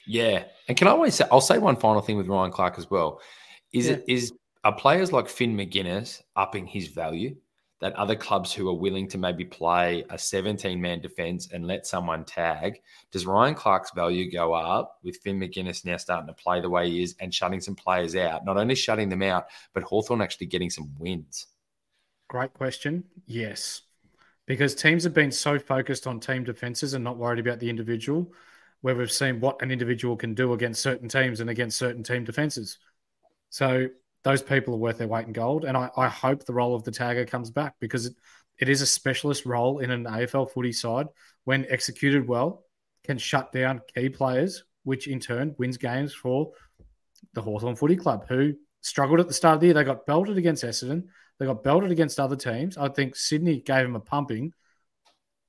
[0.07, 1.27] Yeah, and can I always say?
[1.31, 3.21] I'll say one final thing with Ryan Clark as well.
[3.73, 4.33] Is it is
[4.65, 7.37] are players like Finn Maginness upping his value?
[7.81, 11.87] That other clubs who are willing to maybe play a 17 man defense and let
[11.87, 12.81] someone tag,
[13.13, 16.89] does Ryan Clark's value go up with Finn Maginness now starting to play the way
[16.89, 18.47] he is and shutting some players out?
[18.47, 21.49] Not only shutting them out, but Hawthorn actually getting some wins.
[22.29, 23.05] Great question.
[23.27, 23.83] Yes.
[24.47, 28.33] Because teams have been so focused on team defenses and not worried about the individual,
[28.81, 32.25] where we've seen what an individual can do against certain teams and against certain team
[32.25, 32.79] defenses.
[33.51, 33.89] So
[34.23, 35.65] those people are worth their weight in gold.
[35.65, 38.15] And I, I hope the role of the tagger comes back because it,
[38.59, 41.07] it is a specialist role in an AFL footy side
[41.45, 42.65] when executed well,
[43.05, 46.53] can shut down key players, which in turn wins games for
[47.35, 49.75] the Hawthorn Footy Club, who struggled at the start of the year.
[49.75, 51.05] They got belted against Essendon.
[51.39, 52.77] They got belted against other teams.
[52.77, 54.53] I think Sydney gave them a pumping.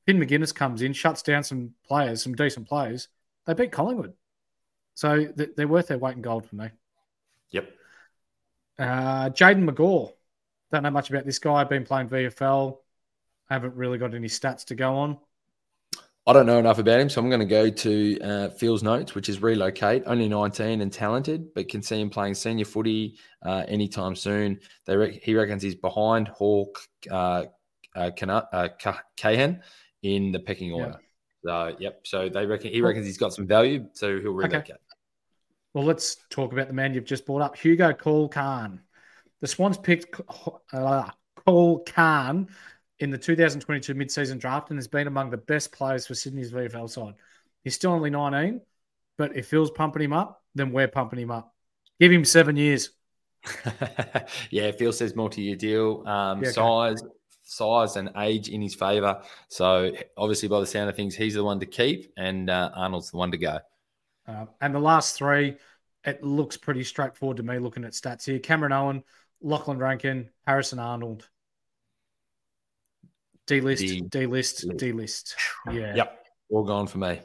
[0.06, 3.10] Finn Maginness comes in, shuts down some players, some decent players.
[3.46, 4.14] They beat Collingwood.
[4.96, 6.70] So they're worth their weight in gold for me.
[7.52, 7.70] Yep.
[8.80, 10.12] Uh, Jaden McGaw.
[10.72, 11.54] Don't know much about this guy.
[11.54, 12.78] I've been playing VFL.
[13.50, 15.18] Haven't really got any stats to go on.
[16.28, 19.16] I don't know enough about him, so I'm going to go to uh, Phil's notes,
[19.16, 20.04] which is relocate.
[20.06, 24.60] Only 19 and talented, but can see him playing senior footy uh, anytime soon.
[24.86, 27.46] They re- he reckons he's behind Hawk uh,
[27.96, 29.62] uh, uh, Ca- Cahan
[30.04, 31.00] in the pecking order.
[31.46, 32.02] So yep.
[32.06, 34.76] So they reckon he reckons he's got some value, so he'll relocate.
[35.74, 38.82] Well, let's talk about the man you've just brought up, Hugo Cole Khan.
[39.40, 40.20] The Swans picked
[40.74, 41.10] uh,
[41.46, 42.50] Cole Khan
[43.00, 46.90] in the 2022 mid-season draft and has been among the best players for Sydney's VFL
[46.90, 47.14] side.
[47.64, 48.62] He's still only 19,
[49.18, 51.54] but if Phil's pumping him up, then we're pumping him up.
[52.00, 52.92] Give him seven years.
[54.50, 56.08] yeah, Phil says multi-year deal.
[56.08, 56.54] Um, Yeah, okay.
[56.54, 57.04] size,
[57.44, 59.22] size, and age in his favour.
[59.50, 63.12] So obviously, by the sound of things, he's the one to keep, and uh, Arnold's
[63.12, 63.60] the one to go.
[64.28, 65.56] Uh, and the last three,
[66.04, 68.40] it looks pretty straightforward to me looking at stats here.
[68.40, 69.04] Cameron Owen,
[69.42, 71.28] Lachlan Rankin, Harrison Arnold.
[73.48, 75.36] D list, D- D list, D list.
[75.72, 75.96] Yeah.
[75.96, 77.20] Yep, all gone for me.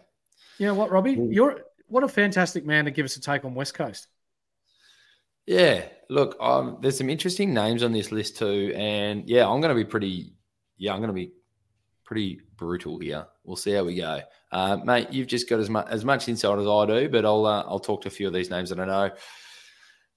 [0.59, 1.19] You know what, Robbie?
[1.31, 4.07] You're what a fantastic man to give us a take on West Coast.
[5.47, 9.77] Yeah, look, um, there's some interesting names on this list too, and yeah, I'm going
[9.77, 10.35] to be pretty.
[10.79, 11.33] Yeah, I'm going to be
[12.05, 13.27] pretty brutal here.
[13.45, 14.21] We'll see how we go,
[14.53, 15.09] uh, mate.
[15.11, 17.81] You've just got as much as much insight as I do, but I'll uh, I'll
[17.81, 19.11] talk to a few of these names that I know.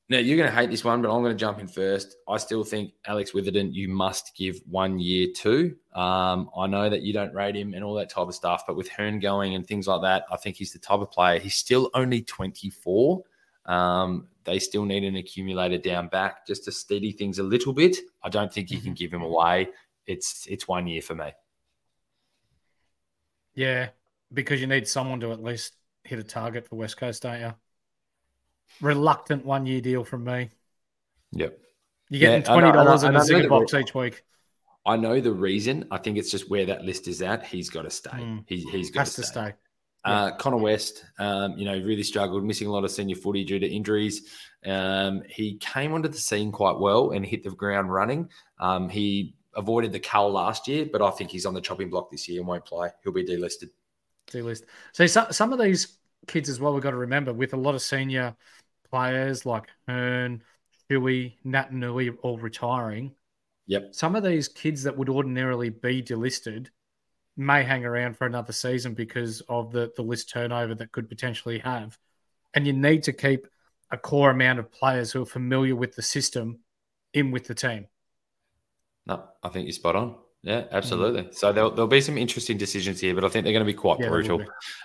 [0.07, 2.17] Now you're going to hate this one, but I'm going to jump in first.
[2.27, 5.75] I still think Alex Witherden, you must give one year to.
[5.95, 8.75] Um, I know that you don't rate him and all that type of stuff, but
[8.75, 11.39] with Hurn going and things like that, I think he's the type of player.
[11.39, 13.23] He's still only 24.
[13.65, 17.97] Um, they still need an accumulator down back just to steady things a little bit.
[18.21, 19.69] I don't think you can give him away.
[20.05, 21.31] It's it's one year for me.
[23.55, 23.89] Yeah,
[24.31, 27.53] because you need someone to at least hit a target for West Coast, don't you?
[28.81, 30.49] Reluctant one year deal from me.
[31.31, 31.57] Yep.
[32.09, 34.23] You're getting know- twenty dollars in a the box each week.
[34.85, 35.87] I know the reason.
[35.89, 37.45] I think it's just where that list is at.
[37.45, 38.11] He's got to stay.
[38.11, 38.43] Mm.
[38.47, 39.41] He, he's got Has to to stay.
[39.41, 39.53] stay.
[40.03, 43.57] Uh, Connor West, um, you know, really struggled, missing a lot of senior footy due
[43.57, 44.29] to injuries.
[44.63, 48.29] Um, he came onto the scene quite well and hit the ground running.
[48.59, 52.11] Um, he avoided the cull last year, but I think he's on the chopping block
[52.11, 52.89] this year and won't play.
[53.03, 53.69] He'll be delisted.
[54.29, 54.43] Delisted.
[54.43, 54.65] list.
[54.91, 55.97] So some, some of these
[56.27, 58.35] kids as well, we've got to remember with a lot of senior
[58.89, 60.41] players like Hurn,
[60.89, 63.13] Huey, Naitanui all retiring.
[63.67, 63.89] Yep.
[63.93, 66.67] Some of these kids that would ordinarily be delisted
[67.37, 71.59] may hang around for another season because of the, the list turnover that could potentially
[71.59, 71.97] have.
[72.53, 73.47] And you need to keep
[73.91, 76.59] a core amount of players who are familiar with the system
[77.13, 77.87] in with the team.
[79.05, 80.15] No, I think you're spot on.
[80.45, 81.23] Yeah, absolutely.
[81.23, 81.33] Mm.
[81.33, 83.73] So there'll, there'll be some interesting decisions here, but I think they're going to be
[83.73, 84.37] quite yeah, brutal.
[84.37, 84.43] Be.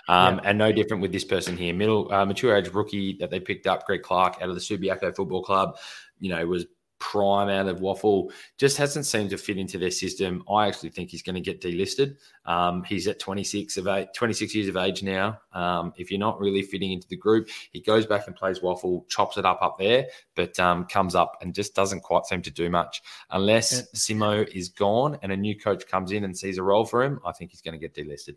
[0.09, 0.41] Um, yeah.
[0.45, 1.71] And no different with this person here.
[1.71, 5.15] Middle uh, mature age rookie that they picked up, Greg Clark, out of the Subiaco
[5.15, 5.77] Football Club.
[6.19, 6.65] You know, was
[7.01, 10.43] prime out of Waffle just hasn't seemed to fit into their system.
[10.49, 12.15] I actually think he's going to get delisted.
[12.45, 15.39] Um, he's at 26 of eight, 26 years of age now.
[15.51, 19.05] Um, if you're not really fitting into the group, he goes back and plays Waffle,
[19.09, 22.51] chops it up up there, but um, comes up and just doesn't quite seem to
[22.51, 23.01] do much.
[23.31, 23.81] Unless yeah.
[23.95, 27.19] Simo is gone and a new coach comes in and sees a role for him,
[27.25, 28.35] I think he's going to get delisted.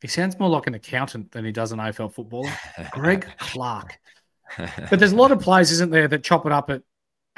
[0.00, 2.52] He sounds more like an accountant than he does an AFL footballer.
[2.92, 3.98] Greg Clark.
[4.56, 6.82] But there's a lot of players, isn't there, that chop it up at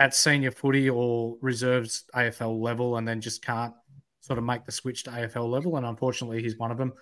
[0.00, 3.74] at senior footy or reserves AFL level and then just can't
[4.20, 5.76] sort of make the switch to AFL level.
[5.76, 6.94] And unfortunately, he's one of them.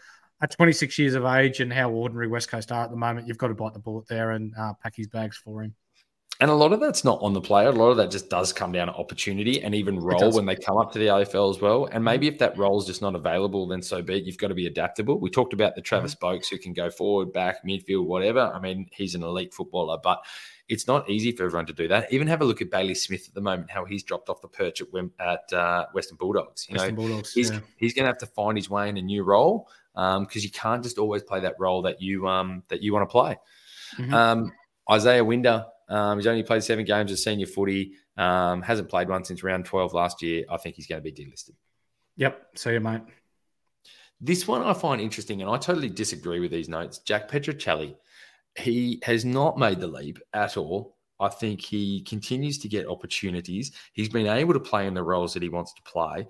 [0.43, 3.39] At 26 years of age and how ordinary West Coast are at the moment, you've
[3.39, 5.75] got to bite the bullet there and uh, pack his bags for him.
[6.41, 7.69] And a lot of that's not on the player.
[7.69, 10.55] A lot of that just does come down to opportunity and even role when they
[10.55, 11.87] come up to the AFL as well.
[11.87, 14.25] And maybe if that role is just not available, then so be it.
[14.25, 15.19] You've got to be adaptable.
[15.19, 16.37] We talked about the Travis mm-hmm.
[16.37, 18.53] Boaks who can go forward, back, midfield, whatever.
[18.55, 20.23] I mean, he's an elite footballer, but
[20.69, 22.13] it's not easy for everyone to do that.
[22.13, 24.49] Even have a look at Bailey Smith at the moment, how he's dropped off the
[24.49, 24.89] perch at,
[25.19, 26.67] at uh, Western Bulldogs.
[26.69, 27.61] You Western know, Bulldogs, he's, yeah.
[27.77, 30.51] he's going to have to find his way in a new role because um, you
[30.51, 33.37] can't just always play that role that you um, that you want to play.
[33.97, 34.15] Mm-hmm.
[34.15, 34.53] Um,
[34.91, 39.25] Isaiah Winder, um, he's only played seven games of senior footy, um, hasn't played one
[39.25, 40.45] since round 12 last year.
[40.51, 41.55] I think he's going to be delisted.
[42.17, 42.49] Yep.
[42.57, 43.03] See you, mate.
[44.21, 46.99] This one I find interesting, and I totally disagree with these notes.
[46.99, 47.95] Jack Petruccelle
[48.57, 50.97] he has not made the leap at all.
[51.21, 53.73] I think he continues to get opportunities.
[53.93, 56.29] He's been able to play in the roles that he wants to play.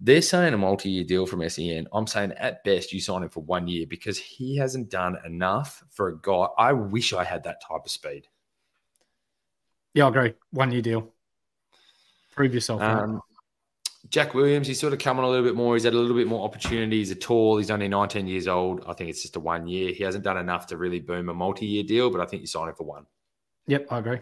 [0.00, 1.86] They're saying a multi year deal from SEN.
[1.92, 5.84] I'm saying at best you sign him for one year because he hasn't done enough
[5.90, 6.46] for a guy.
[6.58, 8.26] I wish I had that type of speed.
[9.92, 10.34] Yeah, I agree.
[10.50, 11.12] One year deal.
[12.34, 12.82] Prove yourself.
[12.82, 13.20] Um,
[14.10, 15.74] Jack Williams, he's sort of coming a little bit more.
[15.74, 17.08] He's had a little bit more opportunities.
[17.08, 17.56] He's a tall.
[17.56, 18.84] He's only 19 years old.
[18.86, 19.92] I think it's just a one year.
[19.92, 22.46] He hasn't done enough to really boom a multi year deal, but I think you
[22.46, 23.06] sign him for one.
[23.66, 24.20] Yep, I agree.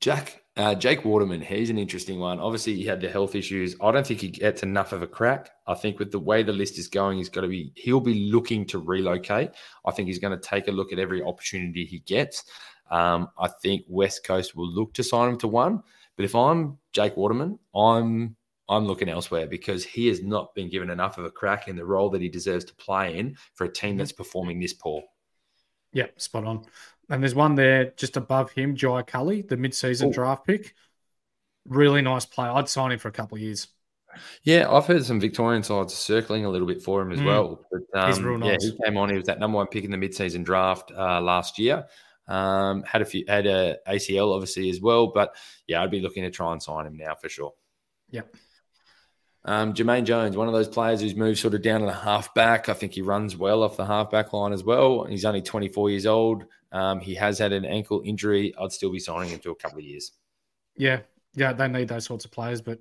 [0.00, 2.38] Jack, uh, Jake Waterman, he's an interesting one.
[2.38, 3.74] Obviously, he had the health issues.
[3.80, 5.50] I don't think he gets enough of a crack.
[5.66, 7.72] I think with the way the list is going, he's got to be.
[7.74, 9.50] He'll be looking to relocate.
[9.84, 12.44] I think he's going to take a look at every opportunity he gets.
[12.90, 15.82] Um, I think West Coast will look to sign him to one.
[16.16, 18.34] But if I'm Jake Waterman, I'm
[18.68, 21.84] I'm looking elsewhere because he has not been given enough of a crack in the
[21.84, 25.04] role that he deserves to play in for a team that's performing this poor.
[25.92, 26.64] Yep, spot on.
[27.08, 30.12] And there's one there just above him, Jai Culley, the mid-season Ooh.
[30.12, 30.74] draft pick.
[31.66, 32.50] Really nice player.
[32.50, 33.68] I'd sign him for a couple of years.
[34.42, 37.26] Yeah, I've heard some Victorian sides circling a little bit for him as mm.
[37.26, 37.64] well.
[37.70, 38.58] But um, He's real nice.
[38.60, 39.08] yeah, he came on.
[39.08, 41.86] He was that number one pick in the mid-season draft uh, last year.
[42.28, 45.34] Um, had a few had a ACL obviously as well, but
[45.66, 47.54] yeah, I'd be looking to try and sign him now for sure.
[48.10, 48.34] Yep.
[49.44, 52.68] Um, Jamaine Jones, one of those players who's moved sort of down to the halfback.
[52.68, 55.04] I think he runs well off the halfback line as well.
[55.04, 56.44] He's only 24 years old.
[56.70, 58.54] Um, he has had an ankle injury.
[58.60, 60.12] I'd still be signing him to a couple of years.
[60.76, 61.00] Yeah,
[61.34, 62.60] yeah, they need those sorts of players.
[62.60, 62.80] But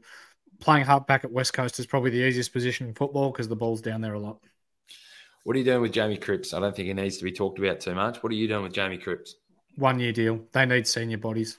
[0.59, 3.81] playing halfback at West Coast is probably the easiest position in football because the ball's
[3.81, 4.39] down there a lot.
[5.47, 6.53] What are you doing with Jamie Cripps?
[6.53, 8.21] I don't think he needs to be talked about too much.
[8.21, 9.35] What are you doing with Jamie Cripps?
[9.77, 10.41] One year deal.
[10.51, 11.57] They need senior bodies.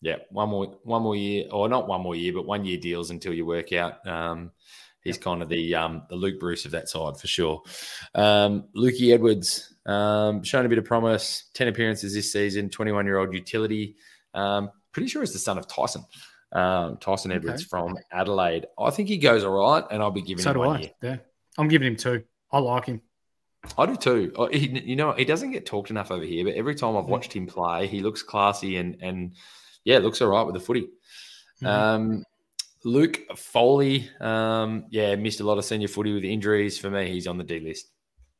[0.00, 3.10] Yeah, one more one more year, or not one more year, but one year deals
[3.10, 4.06] until you work out.
[4.06, 4.52] Um,
[5.00, 7.64] he's kind of the um, the Luke Breust of that side for sure.
[8.14, 11.50] Um, Lukey Edwards um, shown a bit of promise.
[11.52, 12.70] Ten appearances this season.
[12.70, 13.96] Twenty one year old utility.
[14.34, 16.04] Um, pretty sure he's the son of Tyson.
[16.52, 17.68] Um, Tyson Edwards okay.
[17.68, 18.66] from Adelaide.
[18.78, 20.80] I think he goes all right, and I'll be giving so him one I.
[20.80, 20.90] year.
[21.02, 21.16] Yeah,
[21.58, 22.22] I'm giving him two.
[22.52, 23.02] I like him.
[23.78, 24.32] I do too.
[24.36, 27.04] Oh, he, you know, he doesn't get talked enough over here, but every time I've
[27.04, 27.08] mm.
[27.08, 29.34] watched him play, he looks classy and and
[29.84, 30.88] yeah, looks all right with the footy.
[31.62, 31.66] Mm-hmm.
[31.66, 32.24] Um,
[32.84, 36.78] Luke Foley, um, yeah, missed a lot of senior footy with injuries.
[36.78, 37.90] For me, he's on the D list.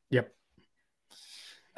[0.09, 0.33] Yep.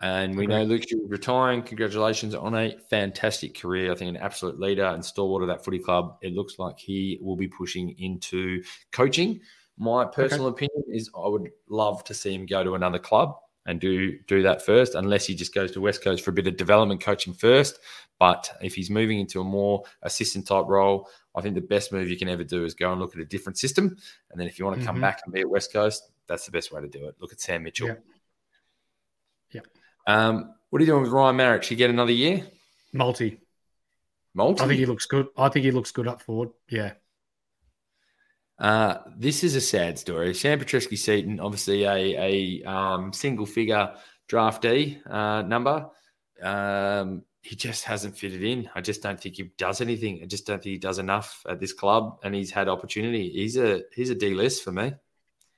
[0.01, 1.61] And we know Luke's retiring.
[1.61, 3.91] Congratulations on a fantastic career.
[3.91, 6.17] I think an absolute leader and stalwart of that footy club.
[6.21, 9.41] It looks like he will be pushing into coaching
[9.79, 10.65] my personal okay.
[10.65, 14.43] opinion is I would love to see him go to another club and do do
[14.43, 17.33] that first, unless he just goes to West Coast for a bit of development coaching
[17.33, 17.79] first.
[18.19, 22.09] But if he's moving into a more assistant type role, I think the best move
[22.09, 23.95] you can ever do is go and look at a different system.
[24.29, 25.03] And then if you want to come mm-hmm.
[25.03, 27.15] back and be at West Coast, that's the best way to do it.
[27.19, 27.87] Look at Sam Mitchell.
[27.87, 27.95] Yeah.
[29.53, 29.61] yeah.
[30.07, 31.63] Um, what are you doing with Ryan Maric?
[31.63, 32.45] Should he get another year?
[32.91, 33.39] Multi.
[34.33, 34.63] Multi.
[34.63, 35.27] I think he looks good.
[35.37, 36.49] I think he looks good up forward.
[36.69, 36.93] Yeah.
[38.59, 40.33] Uh, this is a sad story.
[40.33, 43.93] Sam Petrevski-Seton, obviously a, a um, single figure
[44.27, 45.87] draftee uh, number.
[46.41, 48.69] Um, he just hasn't fitted in.
[48.75, 50.19] I just don't think he does anything.
[50.21, 53.29] I just don't think he does enough at this club, and he's had opportunity.
[53.29, 54.93] He's a he's a D list for me.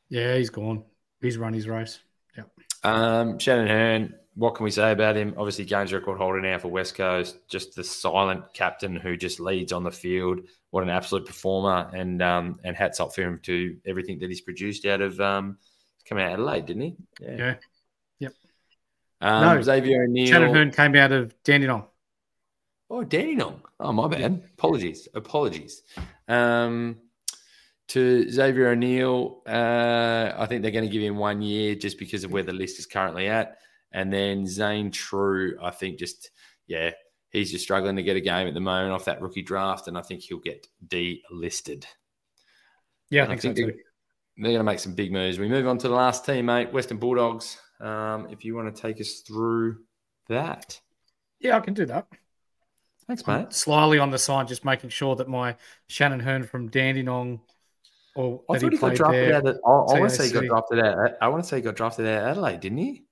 [0.10, 0.84] Yeah, he's gone.
[1.22, 2.00] He's run his race.
[2.38, 2.44] Yeah.
[2.84, 5.34] Um, Shannon Hurn, what can we say about him?
[5.38, 7.38] Obviously, games record holder now for West Coast.
[7.50, 10.42] Just the silent captain who just leads on the field.
[10.70, 11.90] What an absolute performer!
[11.94, 15.58] And um, and hats off for him to everything that he's produced out of um,
[16.08, 16.96] coming out of Adelaide, didn't he?
[17.22, 17.56] Yeah.
[18.20, 18.34] Yep.
[19.22, 20.28] Um, No, Xavier O'Neill.
[20.28, 21.86] Shannon Hurn came out of Dandenong.
[22.90, 23.62] Oh, Dandenong.
[23.80, 24.44] Oh, my bad.
[24.58, 25.08] Apologies.
[25.14, 25.84] Apologies.
[26.28, 26.98] Um,
[27.88, 32.24] to Xavier O'Neill, uh, I think they're going to give him one year just because
[32.24, 33.58] of where the list is currently at.
[33.92, 36.32] And then Zane Trew, I think just,
[36.68, 36.92] yeah,
[37.30, 39.88] he's just struggling to get a game at the moment off that rookie draft.
[39.88, 41.86] And I think he'll get delisted.
[43.10, 43.74] Yeah, I And think, so they're,
[44.38, 45.40] they're going to make some big moves.
[45.40, 47.58] We move on to the last team, mate, Western Bulldogs.
[47.80, 49.80] Um, if you want to take us through
[50.30, 50.80] that.
[51.40, 52.08] Yeah, I can do that.
[53.08, 53.50] Thanks, I'm mate.
[53.50, 57.42] Slyly on the side, just making sure that my Shannon Hearn from Dandenong
[58.16, 59.36] or I thought he he got drafted there.
[59.36, 59.48] out.
[59.48, 61.12] Of, I, I want to say he got drafted out.
[61.22, 63.06] I want to say he got drafted out of Adelaide, didn't he?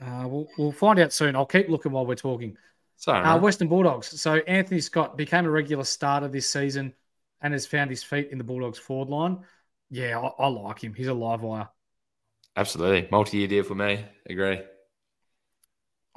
[0.00, 1.34] Uh, we'll, we'll find out soon.
[1.36, 2.56] I'll keep looking while we're talking.
[2.96, 3.38] Sorry, Uh.
[3.38, 4.20] Western Bulldogs.
[4.20, 6.94] So Anthony Scott became a regular starter this season
[7.40, 9.44] and has found his feet in the Bulldogs forward line.
[9.90, 10.94] Yeah, I, I like him.
[10.94, 11.68] He's a live wire.
[12.56, 14.04] absolutely multi-year deal for me.
[14.28, 14.60] Agree.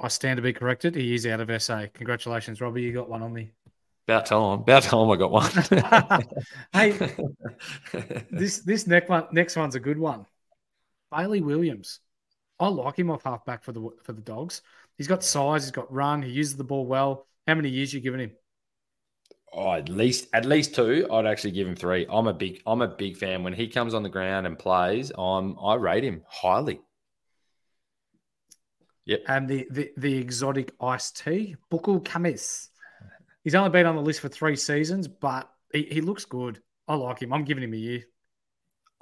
[0.00, 0.96] I stand to be corrected.
[0.96, 1.86] He is out of SA.
[1.94, 2.82] Congratulations, Robbie.
[2.82, 3.52] You got one on me.
[4.08, 4.60] About time.
[4.60, 5.50] About time I got one.
[6.72, 6.90] Hey,
[8.30, 10.26] This this next one next one's a good one.
[11.12, 12.00] Bailey Williams.
[12.62, 14.62] I like him off halfback for the for the dogs.
[14.96, 17.26] He's got size, he's got run, he uses the ball well.
[17.46, 18.32] How many years you giving him?
[19.52, 21.06] oh, at least at least two.
[21.10, 22.06] I'd actually give him three.
[22.08, 23.44] I'm a big I'm a big fan.
[23.44, 26.80] When he comes on the ground and plays, I'm I rate him highly.
[29.04, 29.22] Yep.
[29.28, 32.68] And the the, the exotic iced tea, Buku Khamis.
[33.44, 36.62] He's only been on the list for three seasons, but he, he looks good.
[36.86, 37.32] I like him.
[37.32, 38.04] I'm giving him a year.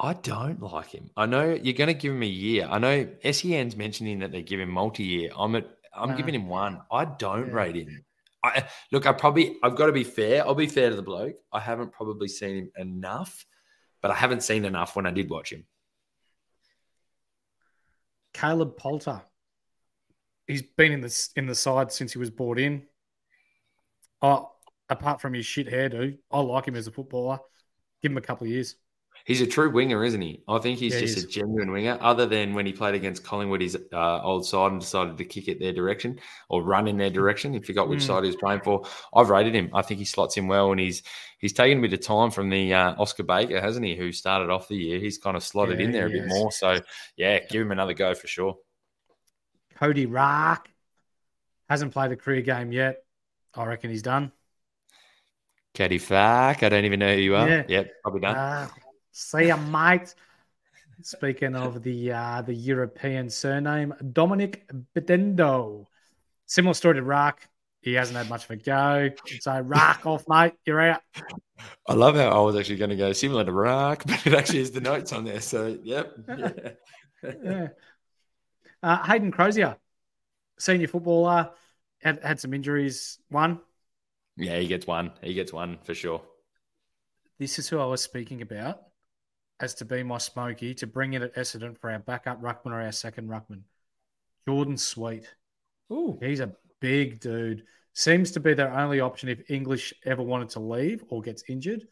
[0.03, 1.11] I don't like him.
[1.15, 2.67] I know you're going to give him a year.
[2.71, 5.31] I know SEN's mentioning that they give him multi-year.
[5.37, 6.17] I'm at, I'm No.
[6.17, 6.77] giving him one.
[6.91, 7.53] Uh, I don't Yeah.
[7.55, 8.05] rate him.
[8.43, 9.05] I look.
[9.05, 10.43] I probably I've got to be fair.
[10.47, 11.37] I'll be fair to the bloke.
[11.53, 13.45] I haven't probably seen him enough,
[14.01, 15.67] but I haven't seen enough when I did watch him.
[18.33, 19.23] Caleb Poulter.
[20.47, 22.87] He's been in the in the side since he was brought in.
[24.23, 24.53] Oh,
[24.89, 27.41] apart from his shit hairdo, I like him as a footballer.
[28.03, 28.77] Give him a couple of years.
[29.31, 30.43] He's a true winger, isn't he?
[30.49, 31.25] I think he's Yeah, just is.
[31.25, 31.97] a genuine winger.
[32.01, 35.47] Other than when he played against Collingwood, his uh, old side, and decided to kick
[35.47, 36.19] it their direction
[36.49, 37.53] or run in their direction.
[37.53, 38.07] He forgot which Mm.
[38.09, 38.85] side he was playing for.
[39.15, 39.71] I've rated him.
[39.73, 41.05] I think he slots in well, and he's
[41.39, 43.95] he's taken a bit of time from the uh, Oscar Baker, hasn't he?
[43.95, 44.99] Who started off the year?
[44.99, 46.29] He's kind of slotted Yeah, in there a bit has.
[46.29, 46.51] more.
[46.51, 46.81] So
[47.17, 48.59] yeah, give him another go for sure.
[49.77, 50.67] Cody Raak
[51.69, 53.05] hasn't played a career game yet.
[53.55, 54.33] I reckon he's done.
[55.73, 57.49] Caddy fuck, I don't even know who you are.
[57.49, 57.63] Yeah.
[57.69, 58.35] Yep, probably done.
[58.37, 58.71] Ah,
[59.13, 60.15] see ya, mate.
[61.03, 65.87] Speaking of the uh, the European surname, Dominic Bedendo.
[66.47, 67.47] Similar story to Rock.
[67.81, 69.11] He hasn't had much of a go.
[69.41, 70.53] So Rock off, mate.
[70.67, 71.01] You're out.
[71.87, 74.61] I love how I was actually going to go similar to Rock, but it actually
[74.61, 75.41] is the notes on there.
[75.41, 76.13] So yep.
[76.29, 76.51] Yeah.
[77.23, 77.69] Yeah.
[78.83, 79.77] Uh, Hayden Crozier,
[80.59, 81.51] senior footballer,
[82.01, 83.19] had, had some injuries.
[83.29, 83.61] One.
[84.39, 85.13] yeah, he gets one.
[85.23, 86.23] He gets one for sure.
[87.39, 88.81] This is who I was speaking about
[89.61, 92.81] as to be my smoky to bring in at Essendon for our backup ruckman or
[92.81, 93.63] our second ruckman.
[94.49, 95.29] Jordan Sweet.
[95.93, 96.19] Ooh.
[96.21, 97.65] He's a big dude.
[97.93, 101.87] Seems to be their only option if English ever wanted to leave or gets injured.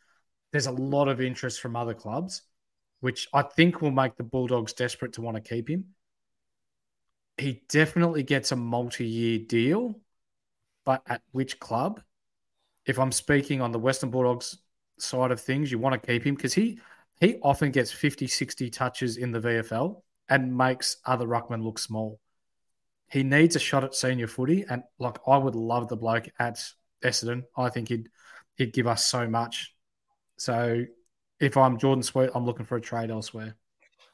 [0.53, 2.43] There's a lot of interest from other clubs,
[3.01, 5.87] which I think will make the Bulldogs desperate to want to keep him.
[7.37, 10.01] He definitely gets a multi year deal,
[10.85, 12.01] but at which club?
[12.87, 14.57] If I'm speaking on the Western Bulldogs
[14.99, 16.81] side of things, you want to keep him because he,
[17.21, 22.21] he often gets 50, 60 touches in the VFL and makes other ruckmen look small
[23.11, 26.63] he needs a shot at senior footy, and like I would love the bloke at
[27.03, 27.45] Essendon.
[27.57, 28.09] I think he'd
[28.57, 29.75] he'd give us so much.
[30.37, 30.85] So
[31.41, 33.57] if I'm Jordan Sweet, I'm looking for a trade elsewhere.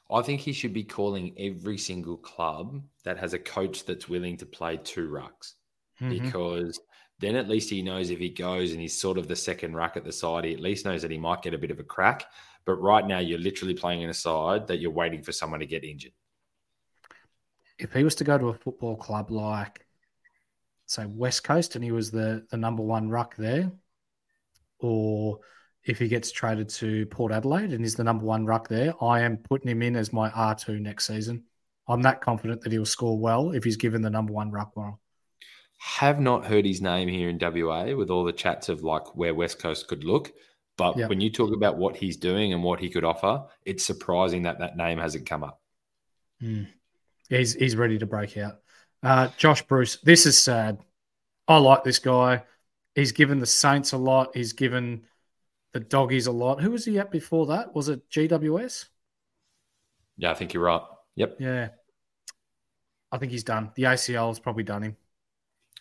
[0.09, 4.37] I think he should be calling every single club that has a coach that's willing
[4.37, 5.53] to play two rucks
[5.99, 6.09] Mhm.
[6.21, 6.79] because
[7.19, 9.97] then at least he knows if he goes and he's sort of the second ruck
[9.97, 11.83] at the side, he at least knows that he might get a bit of a
[11.83, 12.25] crack.
[12.65, 15.65] But right now, you're literally playing in a side that you're waiting for someone to
[15.65, 16.13] get injured.
[17.77, 19.85] If he was to go to a football club like,
[20.85, 23.71] say, West Coast, and he was the the number one ruck there,
[24.79, 25.39] or
[25.83, 29.21] if he gets traded to Port Adelaide and is the number one ruck there, I
[29.21, 31.43] am putting him in as my R two next season.
[31.87, 34.99] I'm that confident that he'll score well if he's given the number one ruck role.
[35.77, 39.35] Have not heard his name here in WA with all the chats of like where
[39.35, 40.31] West Coast could look.
[40.77, 41.09] But Yep.
[41.09, 44.59] when you talk about what he's doing and what he could offer, it's surprising that
[44.59, 45.61] that name hasn't come up.
[46.41, 46.67] Mm.
[47.29, 48.59] He's he's ready to break out.
[49.01, 50.79] Uh, Josh Bruce, this is sad.
[51.47, 52.43] I like this guy.
[52.93, 54.35] He's given the Saints a lot.
[54.35, 55.05] He's given
[55.73, 56.61] the doggies a lot.
[56.61, 57.73] Who was he at before that?
[57.75, 58.85] Was it GWS?
[60.17, 60.81] Yeah, I think you're right.
[61.15, 61.37] Yep.
[61.39, 61.69] Yeah.
[63.11, 63.71] I think he's done.
[63.75, 64.97] The ACL has probably done him.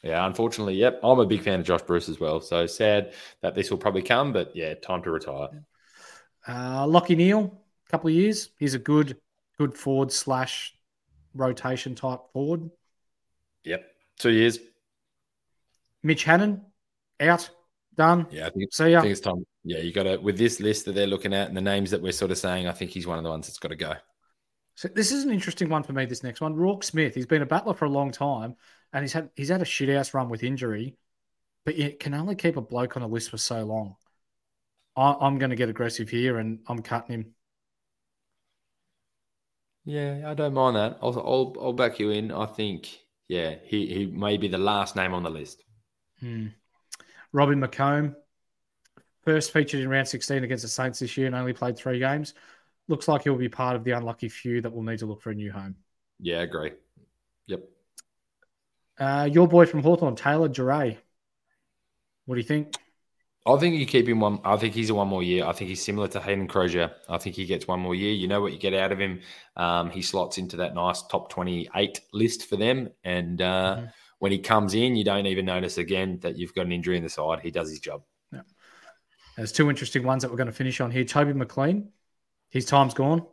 [0.05, 1.01] Yeah, unfortunately, yep.
[1.03, 2.39] I'm a big fan of Josh Bruce as well.
[2.43, 5.49] So sad that this will probably come, but yeah, time to retire.
[6.47, 8.51] Uh, Lockie Neal, a couple of years.
[8.59, 9.17] He's a good,
[9.59, 10.77] good forward slash
[11.35, 12.71] rotation type forward.
[13.65, 13.87] Yep.
[14.19, 14.59] Two years.
[16.03, 16.61] Mitch Hannan,
[17.19, 17.49] out,
[17.97, 18.27] done.
[18.31, 18.99] Yeah, I think, See ya.
[18.99, 19.47] I think it's time.
[19.65, 22.03] Yeah, you got to, with this list that they're looking at and the names that
[22.03, 23.95] we're sort of saying, I think he's one of the ones that's got to go.
[24.75, 26.05] So this is an interesting one for me.
[26.05, 27.15] This next one, Roarke Smith.
[27.15, 28.57] He's been a battler for a long time,
[28.95, 30.97] and he's had he's had a shit house run with injury,
[31.67, 33.97] but you can only keep a bloke on a list for so long.
[34.97, 37.35] I, I'm going to get aggressive here, and I'm cutting him.
[39.85, 40.99] Yeah, I don't mind that.
[41.03, 42.31] I'll, I'll, I'll back you in.
[42.31, 45.63] I think, yeah, he, he may be the last name on the list.
[46.21, 46.47] Hmm.
[47.33, 48.15] Robin McComb,
[49.25, 52.33] first featured in round 16 against the Saints this year and only played three games.
[52.89, 55.31] Looks like he'll be part of the unlucky few that will need to look for
[55.31, 55.75] a new home.
[56.21, 56.73] Yeah, I agree.
[58.99, 60.97] Uh, your boy from Hawthorn, Taylor Duryea.
[62.27, 62.75] What do you think?
[63.47, 64.39] I think you keep him one.
[64.43, 65.45] I think he's a one more year.
[65.45, 66.91] I think he's similar to Hayden Crozier.
[67.11, 68.13] I think he gets one more year.
[68.13, 69.21] You know what you get out of him.
[69.57, 72.89] Um, he slots into that nice top 28 list for them.
[73.05, 73.93] And uh, Mhm.
[74.21, 77.03] when he comes in, you don't even notice again that you've got an injury in
[77.03, 77.41] the side.
[77.41, 78.03] He does his job.
[79.37, 81.03] There's two interesting ones that we're going to finish on here.
[81.05, 81.91] Toby McLean,
[82.51, 83.27] his time's gone.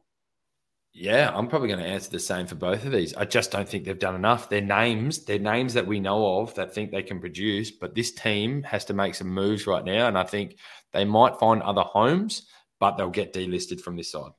[0.94, 3.14] Yeah, I'm probably going to answer the same for both of these.
[3.16, 4.50] I just don't think they've done enough.
[4.50, 8.12] They're names, they're names that we know of that think they can produce, but this
[8.12, 10.08] team has to make some moves right now.
[10.08, 10.58] And I think
[10.92, 12.44] they might find other homes,
[12.80, 14.32] but they'll get delisted from this side.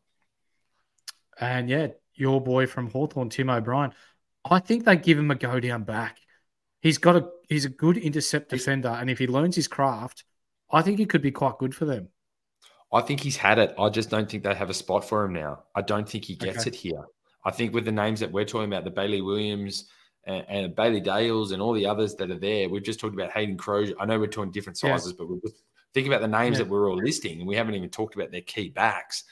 [1.40, 3.92] And yeah, your boy from Hawthorn, Tim O'Brien.
[4.44, 6.18] I think they give him a go down back.
[6.80, 10.24] He's got a he's a good intercept defender, and if he learns his craft,
[10.70, 12.08] I think he could be quite good for them.
[12.92, 13.74] I think he's had it.
[13.78, 15.62] I just don't think they have a spot for him now.
[15.74, 16.68] I don't think he gets Okay.
[16.70, 17.04] it here.
[17.44, 19.86] I think with the names that we're talking about, the Bailey Williams
[20.24, 23.32] and, and Bailey Dales and all the others that are there, we've just talked about
[23.32, 23.94] Hayden Crozier.
[23.98, 24.96] I know we're talking different Yeah.
[24.96, 25.62] sizes, but we're just
[25.94, 26.64] think about the names Yeah.
[26.64, 29.24] that we're all listing, and we haven't even talked about their key backs.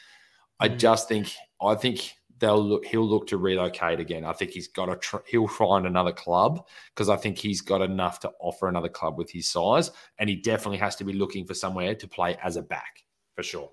[0.58, 0.78] I Mm.
[0.78, 1.32] just think
[1.62, 2.86] I think they'll look.
[2.86, 4.24] He'll look to relocate again.
[4.24, 4.96] I think he's got to.
[4.96, 9.18] Tr- he'll find another club because I think he's got enough to offer another club
[9.18, 12.56] with his size, and he definitely has to be looking for somewhere to play as
[12.56, 13.04] a back
[13.37, 13.70] for sure.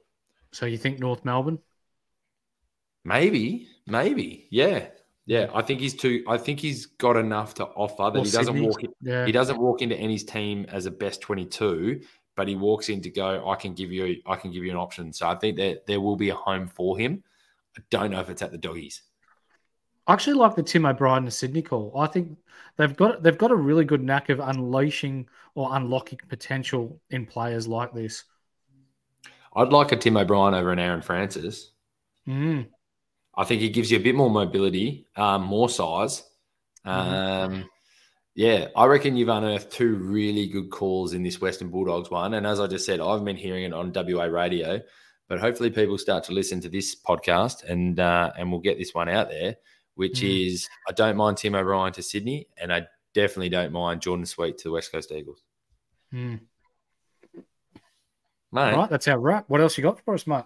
[0.52, 1.60] So you think North Melbourne?
[3.06, 4.88] Maybe, maybe, yeah,
[5.26, 5.50] yeah.
[5.54, 6.24] I think he's too.
[6.28, 8.68] I think he's got enough to offer that Or he doesn't Sydney?
[8.68, 8.84] walk.
[8.84, 9.26] In, Yeah.
[9.26, 12.02] he doesn't walk into any's team as a best twenty-two,
[12.36, 13.48] but he walks in to go.
[13.50, 14.22] I can give you.
[14.26, 15.14] I can give you an option.
[15.14, 17.24] So I think that there will be a home for him.
[17.78, 19.04] I don't know if it's at the doggies.
[20.08, 21.94] I actually like the Tim O'Brien and Sydney call.
[21.98, 22.38] I think
[22.78, 27.68] they've got they've got a really good knack of unleashing or unlocking potential in players
[27.68, 28.24] like this.
[29.58, 31.72] I'd like a Tim O'Brien over an Aaron Francis.
[32.28, 32.68] Mm.
[33.36, 36.24] I think he gives you a bit more mobility, um, more size.
[36.86, 37.54] Mm-hmm.
[37.54, 37.70] Um,
[38.36, 42.36] yeah, I reckon you've unearthed two really good calls in this Western Bulldogs one.
[42.36, 44.80] And as I just said, I've been hearing it on WA radio,
[45.28, 48.94] but hopefully people start to listen to this podcast and uh, and we'll get this
[48.94, 49.56] one out there,
[49.96, 50.48] which Mm.
[50.48, 54.58] is I don't mind Tim O'Brien to Sydney, and I definitely don't mind Jordan Sweet
[54.60, 55.42] to the West Coast Eagles.
[56.14, 56.42] Mm.
[58.52, 59.46] Mate, All right, that's our wrap.
[59.50, 60.46] What else you got for us, mate?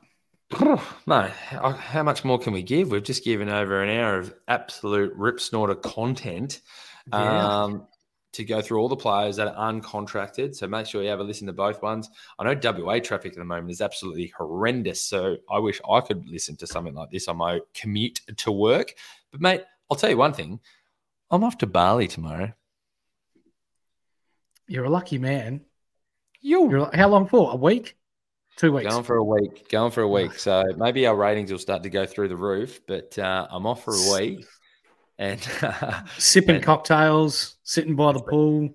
[1.05, 2.91] Mate, how how much more can we give?
[2.91, 6.61] We've just given over an hour of absolute rip snorter content
[7.11, 7.63] Yeah.
[7.63, 7.87] um,
[8.33, 10.55] to go through all the players that are uncontracted.
[10.55, 12.09] So make sure you have a listen to both ones.
[12.39, 15.01] I know WA traffic at the moment is absolutely horrendous.
[15.01, 18.93] So I wish I could listen to something like this on my commute to work.
[19.31, 20.59] But mate, I'll tell you one thing.
[21.29, 22.53] I'm off to Bali tomorrow.
[24.67, 25.61] You're a lucky man.
[26.41, 27.51] You You're how long for?
[27.51, 27.95] A week?
[28.57, 28.89] Two weeks.
[28.89, 29.69] Going for a week.
[29.69, 30.33] Going for a week.
[30.33, 32.81] So maybe our ratings will start to go through the roof.
[32.85, 34.45] But uh, I'm off for a week,
[35.17, 35.39] and
[36.17, 38.69] Sipping and cocktails, sitting by the pool.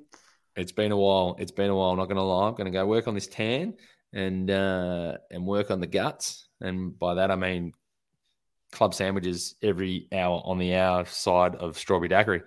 [0.57, 1.37] it's been a while.
[1.39, 1.91] It's been a while.
[1.91, 2.49] I'm not going to lie.
[2.49, 3.75] I'm going to go work on this tan
[4.13, 6.49] and uh, and work on the guts.
[6.61, 7.73] And by that I mean
[8.73, 12.43] club sandwiches every hour on the hour side of strawberry daiquiri.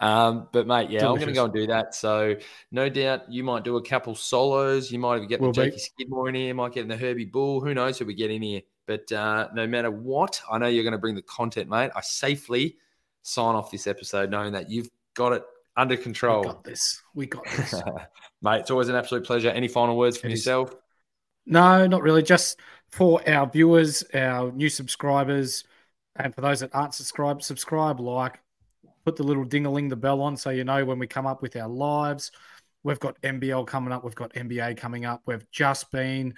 [0.00, 1.94] Um, but mate, yeah, I'm going to go and do that.
[1.94, 2.36] So
[2.72, 4.90] no doubt you might do a couple solos.
[4.90, 5.64] You might even get Will the.
[5.66, 6.54] Jakey Skidmore in here.
[6.54, 7.60] Might get in the Herbie Bull.
[7.60, 8.62] Who knows who we get in here?
[8.86, 11.90] But uh, no matter what, I know you're going to bring the content, mate.
[11.94, 12.76] I safely
[13.22, 15.42] sign off this episode knowing that you've got it
[15.76, 16.42] under We control.
[16.42, 17.02] got this.
[17.14, 17.74] We got this.
[18.42, 19.50] Mate, it's always an absolute pleasure.
[19.50, 20.40] Any final words from It is.
[20.40, 20.74] yourself?
[21.46, 22.22] No, not really.
[22.22, 22.58] Just
[22.90, 25.64] for our viewers, our new subscribers,
[26.16, 28.40] and for those that aren't subscribed, subscribe, like,
[29.04, 31.56] put the little ding-a-ling the bell on so you know when we come up with
[31.56, 32.32] our lives.
[32.82, 34.04] We've got NBL coming up.
[34.04, 35.22] We've got NBA coming up.
[35.26, 36.34] We've just been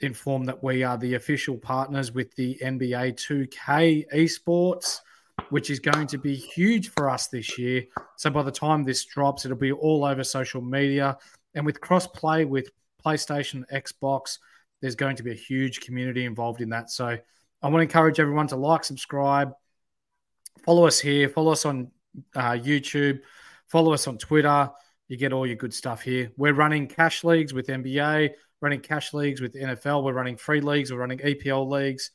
[0.00, 5.00] informed that we are the official partners with the NBA 2K esports,
[5.48, 7.84] which is going to be huge for us this year.
[8.16, 11.16] So by the time this drops, it'll be all over social media.
[11.54, 12.68] And with cross play with
[13.04, 14.38] PlayStation, Xbox,
[14.82, 16.90] there's going to be a huge community involved in that.
[16.90, 19.52] So I want to encourage everyone to like, subscribe,
[20.64, 21.90] follow us here, follow us on
[22.34, 23.20] uh, YouTube,
[23.66, 24.70] follow us on Twitter.
[25.08, 26.32] You get all your good stuff here.
[26.36, 28.30] We're running cash leagues with NBA,
[28.60, 30.02] running cash leagues with NFL.
[30.02, 30.92] We're running free leagues.
[30.92, 32.10] We're running EPL leagues.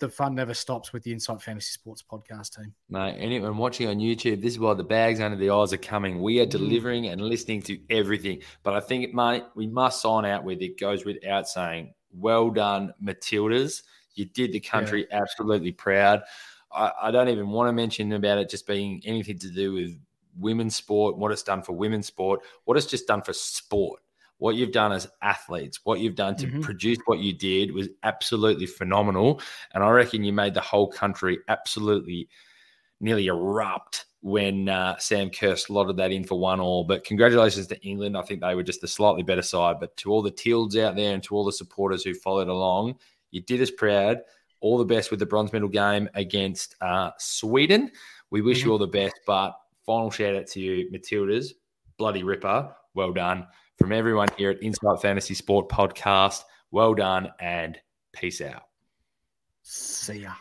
[0.00, 2.74] The fun never stops with the Insight Fantasy Sports podcast team.
[2.88, 6.22] Mate, anyone watching on YouTube, this is why the bags under the eyes are coming.
[6.22, 8.40] We are delivering and listening to everything.
[8.62, 12.94] But I think, mate, we must sign out with it goes without saying, well done,
[13.02, 13.82] Matildas.
[14.14, 16.22] You did the country absolutely proud.
[16.74, 19.98] I, I don't even want to mention about it just being anything to do with
[20.38, 24.00] women's sport, what it's done for women's sport, what it's just done for sport.
[24.38, 26.62] What you've done as athletes, what you've done to Mhm.
[26.62, 29.40] produce what you did was absolutely phenomenal.
[29.72, 32.28] And I reckon you made the whole country absolutely
[33.00, 36.82] nearly erupt when uh, Sam Kerr slotted that in for one all.
[36.84, 38.16] But congratulations to England.
[38.16, 39.76] I think they were just a slightly better side.
[39.78, 42.96] But to all the Teals out there and to all the supporters who followed along,
[43.30, 44.20] you did us proud.
[44.64, 47.90] All the best with the bronze medal game against uh, Sweden.
[48.30, 49.14] We wish you all the best.
[49.26, 49.54] But
[49.84, 51.48] final shout out to you, Matildas.
[51.98, 52.74] Bloody ripper.
[52.94, 53.46] Well done.
[53.78, 57.78] From everyone here at Insight Fantasy Sport Podcast, well done and
[58.14, 58.62] peace out.
[59.64, 60.32] See ya.